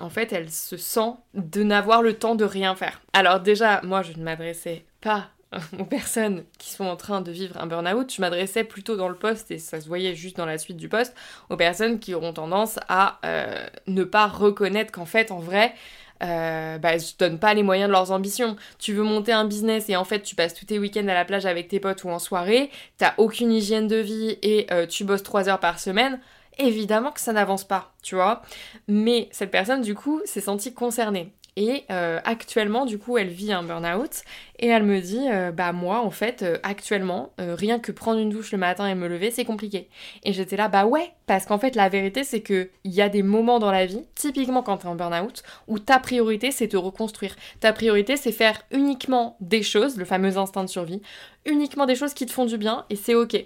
[0.01, 3.01] en fait, elle se sent de n'avoir le temps de rien faire.
[3.13, 5.31] Alors déjà, moi, je ne m'adressais pas
[5.79, 9.15] aux personnes qui sont en train de vivre un burn-out, je m'adressais plutôt dans le
[9.15, 11.15] poste, et ça se voyait juste dans la suite du poste,
[11.51, 15.75] aux personnes qui auront tendance à euh, ne pas reconnaître qu'en fait, en vrai,
[16.23, 18.57] euh, bah, je donne pas les moyens de leurs ambitions.
[18.79, 21.25] Tu veux monter un business et en fait tu passes tous tes week-ends à la
[21.25, 25.05] plage avec tes potes ou en soirée, t'as aucune hygiène de vie et euh, tu
[25.05, 26.21] bosses 3 heures par semaine,
[26.59, 28.43] évidemment que ça n'avance pas, tu vois.
[28.89, 31.33] Mais cette personne du coup s'est sentie concernée.
[31.57, 34.23] Et euh, actuellement, du coup, elle vit un burn-out
[34.63, 38.31] et elle me dit, euh, bah moi, en fait, euh, actuellement, rien que prendre une
[38.31, 39.89] douche le matin et me lever, c'est compliqué.
[40.23, 43.09] Et j'étais là, bah ouais, parce qu'en fait, la vérité, c'est que il y a
[43.09, 46.77] des moments dans la vie, typiquement quand t'es en burn-out, où ta priorité, c'est te
[46.77, 47.35] reconstruire.
[47.61, 51.03] Ta priorité, c'est faire uniquement des choses, le fameux instinct de survie,
[51.45, 53.37] uniquement des choses qui te font du bien et c'est ok.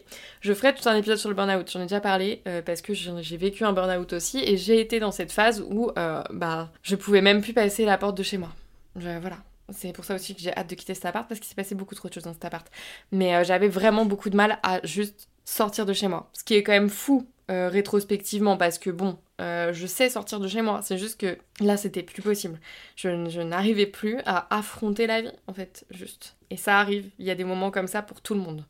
[0.41, 2.93] Je ferai tout un épisode sur le burn-out, j'en ai déjà parlé euh, parce que
[2.95, 6.97] j'ai vécu un burn-out aussi et j'ai été dans cette phase où euh, bah je
[6.97, 8.51] pouvais même plus passer la porte de chez moi.
[8.95, 9.37] voilà.
[9.73, 11.75] C'est pour ça aussi que j'ai hâte de quitter cet appart parce qu'il s'est passé
[11.75, 12.67] beaucoup trop de choses dans cet appart.
[13.13, 16.31] Mais euh, j'avais vraiment beaucoup de mal à juste sortir de chez moi.
[16.33, 20.63] Ce qui est quand même fou rétrospectivement parce que bon, je sais sortir de chez
[20.63, 20.81] moi.
[20.83, 22.59] C'est juste que là, c'était plus possible.
[22.97, 26.35] Je, je n'arrivais plus à affronter la vie, en fait, juste.
[26.51, 28.65] Et ça arrive, il y a des moments comme ça pour tout le monde.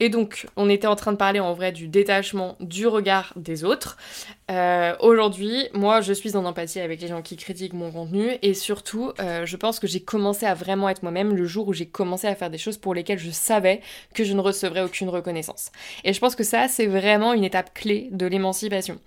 [0.00, 3.64] Et donc, on était en train de parler en vrai du détachement du regard des
[3.64, 3.98] autres.
[4.50, 8.54] Euh, aujourd'hui, moi, je suis en empathie avec les gens qui critiquent mon contenu et
[8.54, 11.86] surtout, euh, je pense que j'ai commencé à vraiment être moi-même le jour où j'ai
[11.86, 13.80] commencé à faire des choses pour lesquelles je savais
[14.14, 15.70] que je ne recevrais aucune reconnaissance.
[16.02, 18.98] Et je pense que ça, c'est vraiment une étape clé de l'émancipation.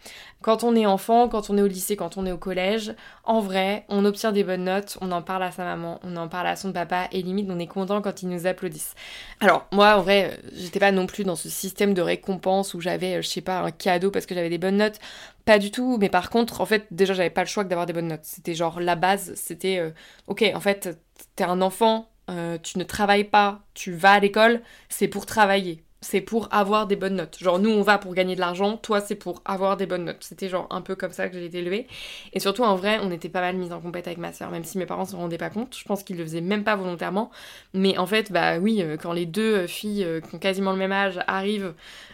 [0.42, 3.40] Quand on est enfant, quand on est au lycée, quand on est au collège, en
[3.40, 6.48] vrai, on obtient des bonnes notes, on en parle à sa maman, on en parle
[6.48, 8.94] à son papa et limite on est content quand ils nous applaudissent.
[9.40, 13.28] Alors moi, en vrai, j'étais non plus dans ce système de récompense où j'avais, je
[13.28, 15.00] sais pas, un cadeau parce que j'avais des bonnes notes.
[15.46, 17.86] Pas du tout, mais par contre, en fait, déjà j'avais pas le choix que d'avoir
[17.86, 18.24] des bonnes notes.
[18.24, 19.92] C'était genre la base, c'était euh,
[20.28, 20.98] ok, en fait,
[21.36, 25.84] t'es un enfant, euh, tu ne travailles pas, tu vas à l'école, c'est pour travailler
[26.04, 27.38] c'est pour avoir des bonnes notes.
[27.40, 30.22] Genre nous on va pour gagner de l'argent, toi c'est pour avoir des bonnes notes.
[30.22, 31.88] C'était genre un peu comme ça que j'ai été élevée.
[32.34, 34.64] Et surtout en vrai on était pas mal mis en compète avec ma soeur, même
[34.64, 35.76] si mes parents se rendaient pas compte.
[35.76, 37.32] Je pense qu'ils le faisaient même pas volontairement.
[37.74, 40.72] Mais en fait bah oui, euh, quand les deux euh, filles euh, qui ont quasiment
[40.72, 41.74] le même âge arrivent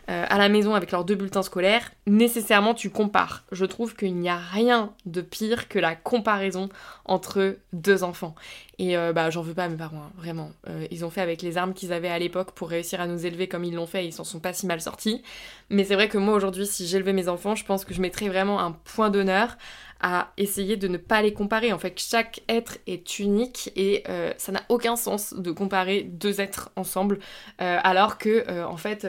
[0.10, 3.44] à la maison avec leurs deux bulletins scolaires, nécessairement tu compares.
[3.52, 6.70] Je trouve qu'il n'y a rien de pire que la comparaison
[7.06, 8.34] entre deux enfants.
[8.80, 10.52] Et bah j'en veux pas à mes parents, hein, vraiment.
[10.90, 13.48] ils ont fait avec les armes qu'ils avaient à l'époque pour réussir à nous élever
[13.48, 15.22] comme ils l'ont fait, ils s'en sont pas si mal sortis.
[15.70, 18.30] Mais c'est vrai que moi aujourd'hui, si j'élevais mes enfants, je pense que je mettrais
[18.30, 19.58] vraiment un point d'honneur
[20.02, 21.74] à essayer de ne pas les comparer.
[21.74, 26.40] En fait, chaque être est unique et euh, ça n'a aucun sens de comparer deux
[26.42, 27.20] êtres ensemble,
[27.62, 29.08] euh, alors que euh, en fait,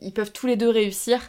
[0.00, 1.20] ils peuvent tous les deux réussir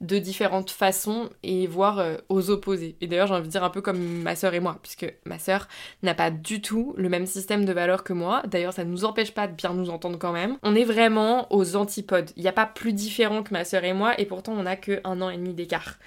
[0.00, 2.96] de différentes façons et voire aux opposés.
[3.00, 5.38] Et d'ailleurs, j'ai envie de dire un peu comme ma sœur et moi, puisque ma
[5.38, 5.68] sœur
[6.02, 8.42] n'a pas du tout le même système de valeurs que moi.
[8.46, 10.58] D'ailleurs, ça ne nous empêche pas de bien nous entendre quand même.
[10.64, 12.30] On est vraiment aux antipodes.
[12.36, 14.76] Il n'y a pas plus différent que ma sœur et moi, et pourtant on n'a
[14.76, 15.98] que un an et demi d'écart.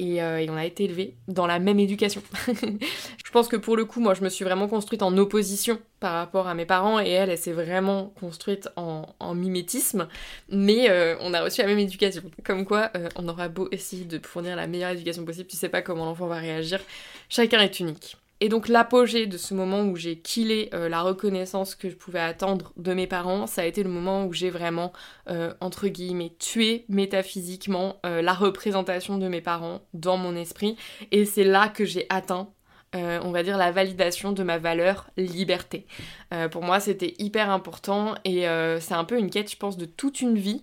[0.00, 2.22] Euh, et, on a été élevés dans la même éducation.
[2.46, 6.12] je pense que pour le coup, moi, je me suis vraiment construite en opposition par
[6.12, 10.08] rapport à mes parents et elle, elle s'est vraiment construite en, mimétisme,
[10.50, 12.22] mais euh, on a reçu la même éducation.
[12.44, 15.68] Comme quoi, euh, on aura beau essayer de fournir la meilleure éducation possible, tu sais
[15.68, 16.80] pas comment l'enfant va réagir,
[17.28, 18.16] chacun est unique.
[18.40, 22.20] Et donc l'apogée de ce moment où j'ai killé euh, la reconnaissance que je pouvais
[22.20, 24.92] attendre de mes parents, ça a été le moment où j'ai vraiment,
[25.28, 30.76] euh, entre guillemets, tué métaphysiquement euh, la représentation de mes parents dans mon esprit.
[31.12, 32.50] Et c'est là que j'ai atteint
[32.94, 35.86] euh, on va dire, la validation de ma valeur liberté.
[36.32, 39.76] Euh, pour moi, c'était hyper important et euh, c'est un peu une quête, je pense,
[39.76, 40.62] de toute une vie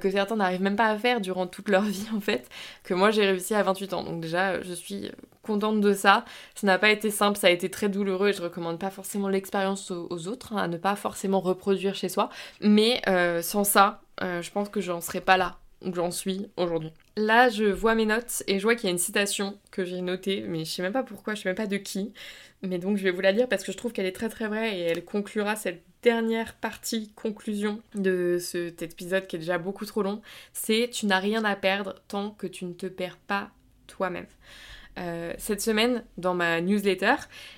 [0.00, 2.48] que certains n'arrivent même pas à faire durant toute leur vie, en fait,
[2.82, 4.02] que moi j'ai réussi à 28 ans.
[4.02, 5.10] Donc déjà, je suis
[5.42, 6.24] contente de ça.
[6.54, 9.28] Ça n'a pas été simple, ça a été très douloureux et je recommande pas forcément
[9.28, 12.28] l'expérience aux, autres, hein, à ne pas forcément reproduire chez soi.
[12.60, 13.00] Mais
[13.42, 16.92] sans ça, je pense que j'en serais pas là où j'en suis aujourd'hui.
[17.16, 20.00] Là, je vois mes notes et je vois qu'il y a une citation que j'ai
[20.00, 22.12] notée, mais je sais même pas pourquoi, je sais même pas de qui.
[22.62, 24.46] Mais donc je vais vous la lire parce que je trouve qu'elle est très très
[24.46, 29.86] vraie et elle conclura cette dernière partie conclusion de cet épisode qui est déjà beaucoup
[29.86, 30.20] trop long.
[30.52, 33.50] C'est tu n'as rien à perdre tant que tu ne te perds pas
[33.86, 34.26] toi-même.
[34.98, 37.14] Euh, cette semaine, dans ma newsletter,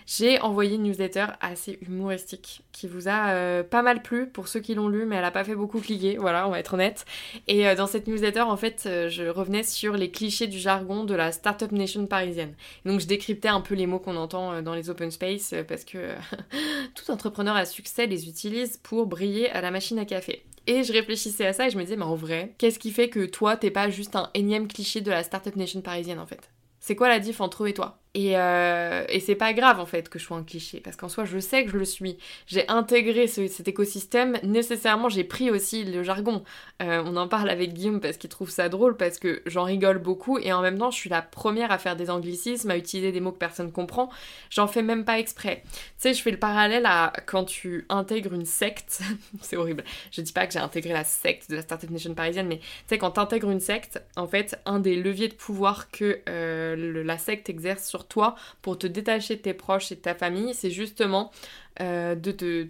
[0.06, 4.60] j'ai envoyé une newsletter assez humoristique qui vous a euh, pas mal plu pour ceux
[4.60, 7.04] qui l'ont lu, mais elle a pas fait beaucoup cliquer, voilà, on va être honnête.
[7.48, 11.14] Et euh, dans cette newsletter, en fait, je revenais sur les clichés du jargon de
[11.14, 12.54] la Startup Nation parisienne.
[12.84, 16.14] donc je décryptais un peu les mots qu'on entend dans les open space parce que
[16.94, 20.44] tout entrepreneur à succès les utilise pour briller à la machine à café.
[20.66, 23.08] Et je réfléchissais à ça et je me disais, mais en vrai, qu'est-ce qui fait
[23.08, 26.50] que toi, t'es pas juste un énième cliché de la Startup Nation parisienne en fait?
[26.82, 28.01] C'est quoi la diff entre eux et toi?
[28.14, 31.24] Euh, et, c'est pas grave en fait que je sois un cliché, parce qu'en soi
[31.24, 32.18] je sais que je le suis.
[32.46, 36.44] J'ai intégré cet écosystème, nécessairement j'ai pris aussi le jargon.
[36.82, 39.98] Euh, on en parle avec Guillaume parce qu'il trouve ça drôle, parce que j'en rigole
[39.98, 43.12] beaucoup, et en même temps je suis la première à faire des anglicismes, à utiliser
[43.12, 44.10] des mots que personne comprend.
[44.50, 45.62] J'en fais même pas exprès.
[45.64, 49.00] Tu sais, je fais le parallèle à quand tu intègres une secte,
[49.40, 49.84] c'est horrible.
[50.10, 52.64] Je dis pas que j'ai intégré la secte de la Startup Nation parisienne, mais tu
[52.88, 57.16] sais, quand t'intègres une secte, en fait, un des leviers de pouvoir que euh, la
[57.16, 60.70] secte exerce sur toi pour te détacher de tes proches et de ta famille, c'est
[60.70, 61.30] justement
[61.80, 62.66] euh, de te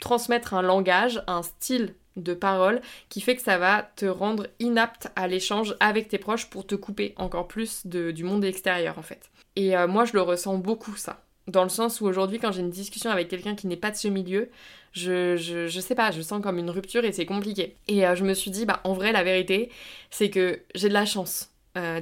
[0.00, 5.08] transmettre un langage, un style de parole qui fait que ça va te rendre inapte
[5.16, 9.30] à l'échange avec tes proches pour te couper encore plus du monde extérieur en fait.
[9.54, 11.22] Et euh, moi je le ressens beaucoup ça.
[11.46, 13.96] Dans le sens où aujourd'hui quand j'ai une discussion avec quelqu'un qui n'est pas de
[13.96, 14.50] ce milieu,
[14.92, 17.76] je, je, sais pas, je sens comme une rupture et c'est compliqué.
[17.86, 19.70] Et euh, je me suis dit, bah en vrai la vérité
[20.10, 21.50] c'est que j'ai de la chance.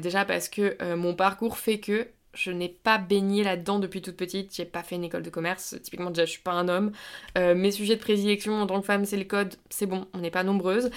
[0.00, 4.54] déjà parce que mon parcours fait que je n'ai pas baigné là-dedans depuis toute petite,
[4.54, 6.92] j'ai pas fait une école de commerce, typiquement déjà je suis pas un homme.
[7.36, 10.18] Euh, mes sujets de prédilection en tant que femme c'est le code, c'est bon, on
[10.18, 10.90] n'est pas nombreuses.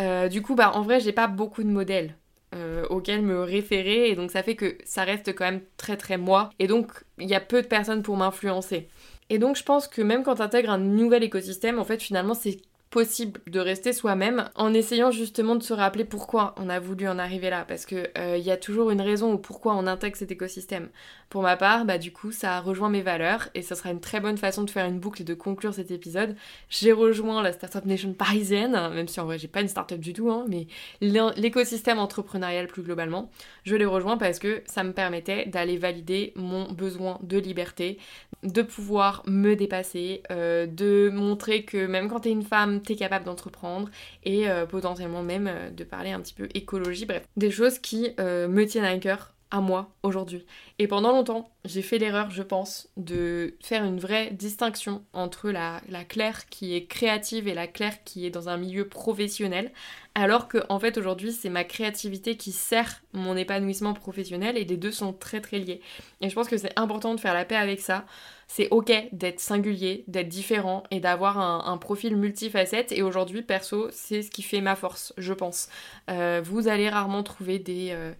[0.00, 2.16] Euh, du coup bah en vrai j'ai pas beaucoup de modèles
[2.54, 6.16] euh, auxquels me référer et donc ça fait que ça reste quand même très très
[6.16, 8.88] moi et donc il y a peu de personnes pour m'influencer.
[9.30, 12.58] Et donc je pense que même quand tu un nouvel écosystème, en fait finalement c'est
[12.94, 17.18] possible de rester soi-même en essayant justement de se rappeler pourquoi on a voulu en
[17.18, 20.30] arriver là parce que il y a toujours une raison ou pourquoi on intègre cet
[20.30, 20.90] écosystème.
[21.34, 23.98] Pour ma part, bah du coup, ça a rejoint mes valeurs et ça sera une
[23.98, 26.36] très bonne façon de faire une boucle et de conclure cet épisode.
[26.68, 30.12] J'ai rejoint la Startup Nation parisienne, même si en vrai j'ai pas une startup du
[30.12, 30.68] tout, hein, mais
[31.00, 33.32] l'écosystème entrepreneurial plus globalement.
[33.64, 37.98] Je l'ai rejoint parce que ça me permettait d'aller valider mon besoin de liberté,
[38.44, 43.88] de pouvoir me dépasser, euh, de montrer que même quand t'es une femme, capable d'entreprendre
[44.24, 48.14] et euh, potentiellement même euh, de parler un petit peu écologie, bref, des choses qui
[48.18, 50.44] me tiennent à cœur à moi aujourd'hui.
[50.78, 55.80] Et pendant longtemps, j'ai fait l'erreur, je pense, de faire une vraie distinction entre la,
[55.88, 59.72] la, Claire qui est créative et la Claire qui est dans un milieu professionnel,
[60.14, 64.76] alors que en fait aujourd'hui c'est ma créativité qui sert mon épanouissement professionnel et les
[64.76, 65.80] deux sont très très liés.
[66.20, 68.04] Et je pense que c'est important de faire la paix avec ça.
[68.46, 72.92] C'est ok d'être singulier, d'être différent et d'avoir un, profil multifacette.
[72.92, 75.68] Et aujourd'hui, perso, c'est ce qui fait ma force, je pense.
[76.10, 77.88] Euh, vous allez rarement trouver des...
[77.92, 78.12] Euh,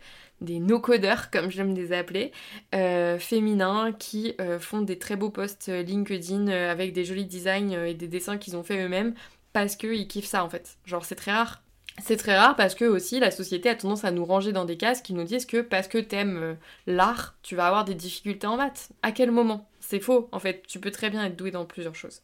[0.44, 2.32] des no-codeurs, comme j'aime les appeler,
[2.74, 7.72] euh, féminins qui euh, font des très beaux posts euh, LinkedIn avec des jolis designs
[7.72, 9.14] et des dessins qu'ils ont fait eux-mêmes
[9.52, 10.76] parce qu'ils kiffent ça en fait.
[10.84, 11.62] Genre c'est très rare.
[12.02, 14.76] C'est très rare parce que aussi la société a tendance à nous ranger dans des
[14.76, 16.56] cases qui nous disent que parce que t'aimes
[16.88, 18.88] l'art, tu vas avoir des difficultés en maths.
[19.02, 19.68] À quel moment?
[19.78, 22.22] C'est faux en fait, tu peux très bien être doué dans plusieurs choses.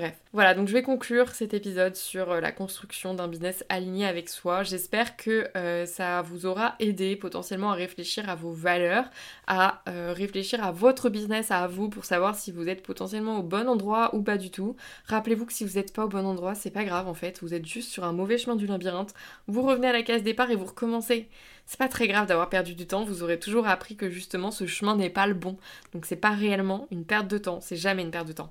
[0.00, 4.06] Bref, voilà, donc je vais conclure cet épisode sur euh, la construction d'un business aligné
[4.06, 4.62] avec soi.
[4.62, 9.04] J'espère que euh, ça vous aura aidé potentiellement à réfléchir à vos valeurs,
[9.46, 13.42] à euh, réfléchir à votre business, à vous, pour savoir si vous êtes potentiellement au
[13.42, 14.74] bon endroit ou pas du tout.
[15.04, 17.52] Rappelez-vous que si vous n'êtes pas au bon endroit, c'est pas grave en fait, vous
[17.52, 19.12] êtes juste sur un mauvais chemin du labyrinthe.
[19.48, 21.28] Vous revenez à la case départ et vous recommencez
[21.70, 24.66] c'est pas très grave d'avoir perdu du temps, vous aurez toujours appris que justement ce
[24.66, 25.56] chemin n'est pas le bon.
[25.94, 28.50] Donc c'est pas réellement une perte de temps, c'est jamais une perte de temps.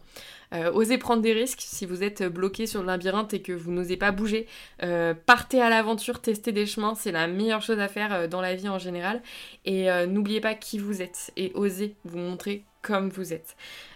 [0.54, 3.74] Euh, osez prendre des risques si vous êtes bloqué sur le labyrinthe et que vous
[3.74, 4.48] n'osez pas bouger.
[4.84, 8.40] Euh, partez à l'aventure, testez des chemins, c'est la meilleure chose à faire euh, dans
[8.40, 9.22] la vie en général.
[9.66, 13.56] Et n'oubliez pas qui vous êtes et osez vous montrer comme vous êtes.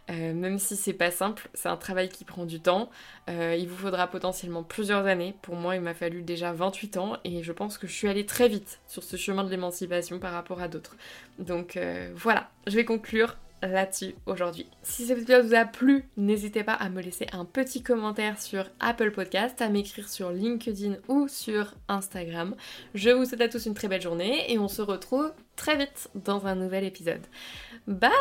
[0.09, 2.89] Euh, même si c'est pas simple, c'est un travail qui prend du temps.
[3.29, 5.35] Euh, il vous faudra potentiellement plusieurs années.
[5.41, 8.25] Pour moi, il m'a fallu déjà 28 ans et je pense que je suis allée
[8.25, 10.97] très vite sur ce chemin de l'émancipation par rapport à d'autres.
[11.39, 14.67] Donc euh, voilà, je vais conclure là-dessus aujourd'hui.
[14.81, 18.65] Si cet épisode vous a plu, n'hésitez pas à me laisser un petit commentaire sur
[18.79, 22.55] Apple Podcast, à m'écrire sur LinkedIn ou sur Instagram.
[22.93, 26.09] Je vous souhaite à tous une très belle journée et on se retrouve très vite
[26.15, 27.21] dans un nouvel épisode.
[27.87, 28.11] Bye